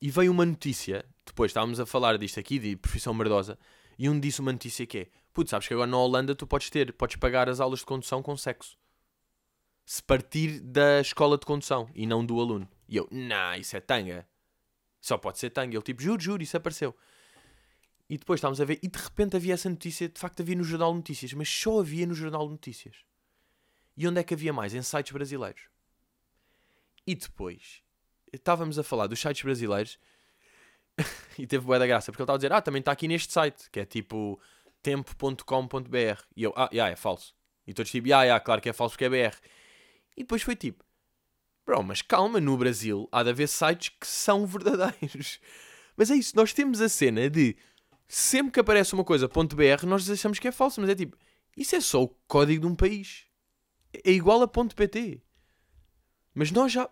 e 0.00 0.12
veio 0.12 0.30
uma 0.30 0.46
notícia, 0.46 1.04
depois 1.26 1.50
estávamos 1.50 1.80
a 1.80 1.86
falar 1.86 2.16
disto 2.16 2.38
aqui, 2.38 2.56
de 2.56 2.76
profissão 2.76 3.12
merdosa, 3.12 3.58
e 3.98 4.08
um 4.08 4.20
disse 4.20 4.40
uma 4.40 4.52
notícia 4.52 4.86
que 4.86 4.98
é: 4.98 5.08
Putz, 5.34 5.50
sabes 5.50 5.66
que 5.66 5.74
agora 5.74 5.90
na 5.90 5.98
Holanda 5.98 6.36
tu 6.36 6.46
podes 6.46 6.70
ter, 6.70 6.92
podes 6.92 7.16
pagar 7.16 7.48
as 7.48 7.58
aulas 7.58 7.80
de 7.80 7.86
condução 7.86 8.22
com 8.22 8.36
sexo. 8.36 8.78
Se 9.84 10.00
partir 10.00 10.60
da 10.60 11.00
escola 11.00 11.36
de 11.36 11.44
condução 11.44 11.90
e 11.96 12.06
não 12.06 12.24
do 12.24 12.40
aluno. 12.40 12.68
E 12.88 12.96
eu, 12.96 13.08
nah, 13.10 13.58
isso 13.58 13.76
é 13.76 13.80
tanga. 13.80 14.24
Só 15.00 15.18
pode 15.18 15.40
ser 15.40 15.50
tanga. 15.50 15.74
Ele 15.74 15.82
tipo, 15.82 16.00
juro, 16.00 16.22
juro, 16.22 16.44
isso 16.44 16.56
apareceu. 16.56 16.94
E 18.08 18.16
depois 18.16 18.38
estávamos 18.38 18.60
a 18.60 18.64
ver, 18.64 18.78
e 18.84 18.86
de 18.86 18.98
repente 19.00 19.34
havia 19.36 19.54
essa 19.54 19.68
notícia, 19.68 20.08
de 20.08 20.20
facto 20.20 20.42
havia 20.42 20.54
no 20.54 20.62
Jornal 20.62 20.92
de 20.92 20.98
Notícias, 20.98 21.32
mas 21.32 21.48
só 21.48 21.80
havia 21.80 22.06
no 22.06 22.14
Jornal 22.14 22.44
de 22.44 22.52
Notícias. 22.52 22.98
E 23.96 24.06
onde 24.06 24.20
é 24.20 24.22
que 24.22 24.32
havia 24.32 24.52
mais? 24.52 24.74
Em 24.74 24.82
sites 24.82 25.10
brasileiros. 25.10 25.62
E 27.08 27.14
depois, 27.14 27.82
estávamos 28.30 28.78
a 28.78 28.82
falar 28.82 29.06
dos 29.06 29.18
sites 29.18 29.42
brasileiros 29.42 29.98
e 31.38 31.46
teve 31.46 31.64
boa 31.64 31.78
da 31.78 31.86
graça, 31.86 32.12
porque 32.12 32.20
ele 32.20 32.24
estava 32.24 32.36
a 32.36 32.38
dizer, 32.38 32.52
ah, 32.52 32.60
também 32.60 32.80
está 32.80 32.92
aqui 32.92 33.08
neste 33.08 33.32
site, 33.32 33.70
que 33.70 33.80
é 33.80 33.86
tipo 33.86 34.38
tempo.com.br. 34.82 36.22
E 36.36 36.42
eu, 36.42 36.52
ah, 36.54 36.68
yeah, 36.70 36.92
é 36.92 36.96
falso. 36.96 37.34
E 37.66 37.72
todos 37.72 37.90
tipo, 37.90 38.08
ah, 38.08 38.24
yeah, 38.24 38.38
claro 38.44 38.60
que 38.60 38.68
é 38.68 38.74
falso 38.74 38.92
porque 38.92 39.06
é 39.06 39.08
BR. 39.08 39.34
E 40.18 40.20
depois 40.20 40.42
foi 40.42 40.54
tipo, 40.54 40.84
bro, 41.64 41.82
mas 41.82 42.02
calma, 42.02 42.42
no 42.42 42.58
Brasil 42.58 43.08
há 43.10 43.22
de 43.22 43.30
haver 43.30 43.48
sites 43.48 43.88
que 43.98 44.06
são 44.06 44.44
verdadeiros. 44.46 45.40
Mas 45.96 46.10
é 46.10 46.14
isso, 46.14 46.36
nós 46.36 46.52
temos 46.52 46.78
a 46.82 46.90
cena 46.90 47.30
de 47.30 47.56
sempre 48.06 48.52
que 48.52 48.60
aparece 48.60 48.92
uma 48.92 49.02
coisa 49.02 49.28
.br, 49.28 49.86
nós 49.86 50.10
achamos 50.10 50.38
que 50.38 50.48
é 50.48 50.52
falso, 50.52 50.78
mas 50.78 50.90
é 50.90 50.94
tipo, 50.94 51.16
isso 51.56 51.74
é 51.74 51.80
só 51.80 52.02
o 52.02 52.08
código 52.26 52.66
de 52.66 52.66
um 52.66 52.74
país. 52.74 53.24
É 54.04 54.10
igual 54.10 54.42
a 54.42 54.46
.pt. 54.46 55.22
Mas 56.34 56.52
nós 56.52 56.70
já, 56.70 56.88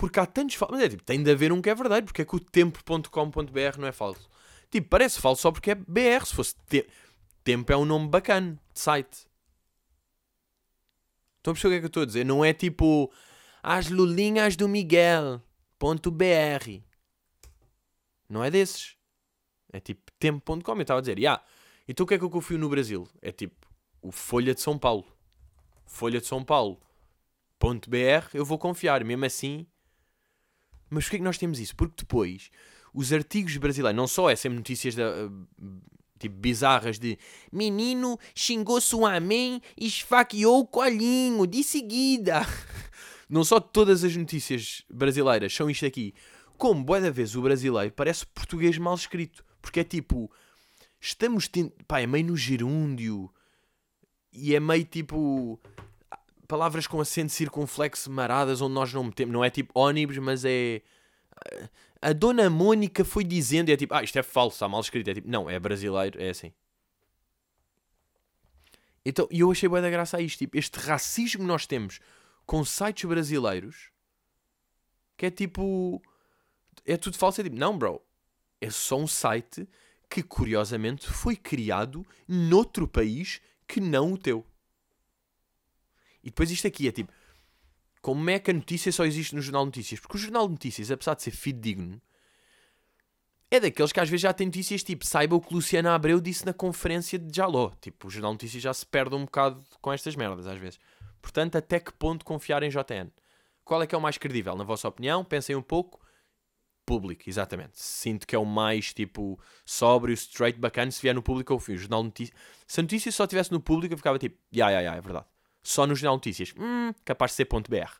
porque 0.00 0.18
há 0.18 0.24
tantos 0.24 0.56
falsos. 0.56 0.78
Mas 0.78 0.86
é 0.86 0.88
tipo, 0.88 1.02
tem 1.02 1.22
de 1.22 1.30
haver 1.30 1.52
um 1.52 1.60
que 1.60 1.68
é 1.68 1.74
verdadeiro. 1.74 2.06
Porque 2.06 2.22
é 2.22 2.24
que 2.24 2.34
o 2.34 2.40
tempo.com.br 2.40 3.78
não 3.78 3.86
é 3.86 3.92
falso? 3.92 4.30
Tipo, 4.70 4.88
parece 4.88 5.20
falso 5.20 5.42
só 5.42 5.52
porque 5.52 5.72
é 5.72 5.74
BR. 5.74 6.24
Se 6.24 6.34
fosse 6.34 6.54
te... 6.66 6.88
Tempo 7.44 7.70
é 7.70 7.76
um 7.76 7.84
nome 7.84 8.08
bacana 8.08 8.58
de 8.72 8.80
site. 8.80 9.26
Estão 11.36 11.50
a 11.50 11.54
perceber 11.54 11.68
o 11.68 11.70
que 11.72 11.76
é 11.76 11.80
que 11.80 11.84
eu 11.84 11.88
estou 11.88 12.02
a 12.02 12.06
dizer? 12.06 12.24
Não 12.24 12.42
é 12.42 12.54
tipo 12.54 13.12
as 13.62 13.90
lulinhas 13.90 14.56
do 14.56 14.68
Miguel.br. 14.68 15.40
Não 18.26 18.42
é 18.42 18.50
desses. 18.50 18.96
É 19.70 19.80
tipo 19.80 20.10
tempo.com. 20.18 20.72
Eu 20.72 20.80
estava 20.80 21.00
a 21.00 21.02
dizer, 21.02 21.18
yeah. 21.18 21.42
então 21.86 22.04
o 22.04 22.06
que 22.06 22.14
é 22.14 22.18
que 22.18 22.24
eu 22.24 22.30
confio 22.30 22.58
no 22.58 22.70
Brasil? 22.70 23.06
É 23.20 23.32
tipo 23.32 23.66
o 24.00 24.10
Folha 24.10 24.54
de 24.54 24.62
São 24.62 24.78
Paulo. 24.78 25.06
Folha 25.84 26.20
de 26.20 26.26
São 26.26 26.42
Paulo. 26.42 26.80
.br 27.58 28.30
eu 28.32 28.46
vou 28.46 28.58
confiar. 28.58 29.04
Mesmo 29.04 29.24
assim, 29.26 29.66
mas 30.90 31.04
porquê 31.04 31.18
que 31.18 31.24
nós 31.24 31.38
temos 31.38 31.58
isso? 31.60 31.74
Porque 31.76 31.94
depois 31.98 32.50
os 32.92 33.12
artigos 33.12 33.56
brasileiros, 33.56 33.96
não 33.96 34.06
só 34.06 34.28
é 34.28 34.36
sempre 34.36 34.58
notícias 34.58 34.94
de, 34.94 35.02
tipo 36.18 36.36
bizarras 36.36 36.98
de 36.98 37.18
menino 37.50 38.18
xingou 38.34 38.80
sua 38.80 39.18
mãe 39.20 39.62
e 39.76 39.86
esfaqueou 39.86 40.60
o 40.60 40.66
colinho 40.66 41.46
de 41.46 41.64
seguida. 41.64 42.42
Não 43.28 43.44
só 43.44 43.60
todas 43.60 44.02
as 44.02 44.16
notícias 44.16 44.84
brasileiras 44.90 45.54
são 45.54 45.70
isto 45.70 45.86
aqui, 45.86 46.12
como 46.58 46.82
boa 46.82 47.00
da 47.00 47.10
vez 47.10 47.36
o 47.36 47.42
brasileiro 47.42 47.92
parece 47.92 48.26
português 48.26 48.76
mal 48.76 48.94
escrito. 48.96 49.44
Porque 49.62 49.80
é 49.80 49.84
tipo, 49.84 50.30
estamos 51.00 51.46
tendo. 51.46 51.72
Pá, 51.86 52.00
é 52.00 52.06
meio 52.06 52.26
no 52.26 52.36
gerúndio 52.36 53.32
e 54.32 54.54
é 54.54 54.60
meio 54.60 54.84
tipo 54.84 55.60
palavras 56.50 56.84
com 56.88 57.00
acento 57.00 57.30
circunflexo 57.30 58.10
maradas 58.10 58.60
onde 58.60 58.74
nós 58.74 58.92
não 58.92 59.04
metemos. 59.04 59.32
Não 59.32 59.44
é 59.44 59.48
tipo 59.48 59.72
ônibus, 59.78 60.18
mas 60.18 60.44
é. 60.44 60.82
A 62.02 62.12
dona 62.12 62.50
Mônica 62.50 63.04
foi 63.04 63.22
dizendo, 63.22 63.70
é 63.70 63.76
tipo, 63.76 63.94
ah, 63.94 64.02
isto 64.02 64.18
é 64.18 64.22
falso, 64.22 64.56
está 64.56 64.68
mal 64.68 64.80
escrito. 64.80 65.08
É 65.08 65.14
tipo, 65.14 65.28
não, 65.30 65.48
é 65.48 65.60
brasileiro, 65.60 66.20
é 66.20 66.30
assim. 66.30 66.52
Então, 69.04 69.28
e 69.30 69.40
eu 69.40 69.50
achei 69.50 69.68
boa 69.68 69.80
da 69.80 69.88
graça 69.88 70.16
a 70.16 70.20
isto. 70.20 70.38
Tipo, 70.38 70.58
este 70.58 70.78
racismo 70.80 71.42
que 71.42 71.46
nós 71.46 71.66
temos 71.66 72.00
com 72.44 72.64
sites 72.64 73.04
brasileiros, 73.04 73.90
que 75.16 75.26
é 75.26 75.30
tipo. 75.30 76.02
É 76.84 76.96
tudo 76.96 77.16
falso. 77.16 77.40
É 77.40 77.44
tipo, 77.44 77.56
não, 77.56 77.78
bro. 77.78 78.02
É 78.60 78.70
só 78.70 78.98
um 78.98 79.06
site 79.06 79.68
que, 80.10 80.22
curiosamente, 80.22 81.06
foi 81.08 81.36
criado 81.36 82.04
noutro 82.26 82.88
país 82.88 83.40
que 83.68 83.80
não 83.80 84.12
o 84.12 84.18
teu. 84.18 84.44
E 86.22 86.30
depois 86.30 86.50
isto 86.50 86.66
aqui 86.66 86.88
é 86.88 86.92
tipo, 86.92 87.12
como 88.00 88.30
é 88.30 88.38
que 88.38 88.50
a 88.50 88.54
notícia 88.54 88.90
só 88.90 89.04
existe 89.04 89.34
no 89.34 89.42
Jornal 89.42 89.64
de 89.64 89.78
Notícias? 89.78 90.00
Porque 90.00 90.16
o 90.16 90.20
Jornal 90.20 90.46
de 90.46 90.52
Notícias, 90.52 90.90
apesar 90.90 91.14
de 91.14 91.22
ser 91.22 91.30
fidedigno, 91.32 92.00
é 93.50 93.60
daqueles 93.60 93.92
que 93.92 94.00
às 94.00 94.08
vezes 94.08 94.22
já 94.22 94.32
tem 94.32 94.46
notícias 94.46 94.82
tipo, 94.82 95.04
saiba 95.04 95.34
o 95.34 95.40
que 95.40 95.52
Luciana 95.52 95.94
Abreu 95.94 96.20
disse 96.20 96.46
na 96.46 96.54
conferência 96.54 97.18
de 97.18 97.34
Jaló. 97.34 97.72
Tipo, 97.80 98.06
o 98.06 98.10
Jornal 98.10 98.30
de 98.32 98.34
Notícias 98.44 98.62
já 98.62 98.72
se 98.72 98.86
perde 98.86 99.14
um 99.14 99.24
bocado 99.24 99.62
com 99.80 99.92
estas 99.92 100.14
merdas 100.14 100.46
às 100.46 100.58
vezes. 100.58 100.78
Portanto, 101.20 101.56
até 101.56 101.80
que 101.80 101.92
ponto 101.92 102.24
confiar 102.24 102.62
em 102.62 102.70
JN? 102.70 103.10
Qual 103.64 103.82
é 103.82 103.86
que 103.86 103.94
é 103.94 103.98
o 103.98 104.00
mais 104.00 104.16
credível, 104.16 104.56
na 104.56 104.64
vossa 104.64 104.88
opinião? 104.88 105.24
Pensem 105.24 105.56
um 105.56 105.62
pouco. 105.62 106.00
Público, 106.86 107.28
exatamente. 107.28 107.78
Sinto 107.78 108.26
que 108.26 108.34
é 108.34 108.38
o 108.38 108.44
mais, 108.44 108.94
tipo, 108.94 109.38
sóbrio, 109.64 110.14
straight, 110.14 110.58
bacana. 110.58 110.90
Se 110.90 111.02
vier 111.02 111.14
no 111.14 111.22
público, 111.22 111.52
eu 111.52 111.58
fui. 111.58 111.74
O 111.74 111.78
Jornal 111.78 112.02
Notícias... 112.02 112.36
Se 112.66 112.80
a 112.80 112.82
notícia 112.82 113.12
só 113.12 113.24
estivesse 113.24 113.52
no 113.52 113.60
público, 113.60 113.92
eu 113.94 113.98
ficava 113.98 114.18
tipo, 114.18 114.38
ya, 114.52 114.70
ya, 114.70 114.80
ya, 114.80 114.94
é 114.96 115.00
verdade 115.00 115.26
só 115.62 115.86
no 115.86 115.94
Jornal 115.94 116.16
Notícias. 116.16 116.54
Hum, 116.58 116.92
capaz 117.04 117.32
de 117.32 117.36
ser 117.36 117.44
ponto 117.46 117.70
.br. 117.70 117.90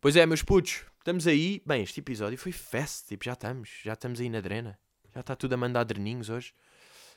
Pois 0.00 0.16
é, 0.16 0.24
meus 0.26 0.42
putos, 0.42 0.84
estamos 0.98 1.26
aí. 1.26 1.62
Bem, 1.66 1.82
este 1.82 2.00
episódio 2.00 2.38
foi 2.38 2.52
fast, 2.52 3.08
tipo, 3.08 3.24
já 3.24 3.32
estamos, 3.32 3.70
já 3.82 3.94
estamos 3.94 4.20
aí 4.20 4.30
na 4.30 4.40
drena. 4.40 4.78
Já 5.14 5.20
está 5.20 5.34
tudo 5.34 5.54
a 5.54 5.56
mandar 5.56 5.84
dreninhos 5.84 6.28
hoje. 6.28 6.54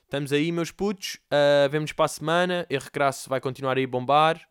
Estamos 0.04 0.34
aí, 0.34 0.52
meus 0.52 0.72
putos. 0.72 1.16
Uh, 1.26 1.70
vemos 1.70 1.92
para 1.92 2.06
a 2.06 2.08
semana. 2.08 2.66
E 2.70 2.78
recrasso 2.78 3.30
vai 3.30 3.40
continuar 3.40 3.78
aí 3.78 3.84
a 3.84 3.88
bombar. 3.88 4.42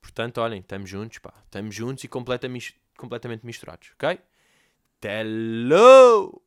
Portanto, 0.00 0.38
olhem, 0.38 0.60
estamos 0.60 0.88
juntos, 0.88 1.18
pá. 1.18 1.34
Estamos 1.44 1.74
juntos 1.74 2.04
e 2.04 2.08
completamente 2.08 3.44
misturados, 3.44 3.90
ok? 3.94 4.18
Hello! 5.02 6.42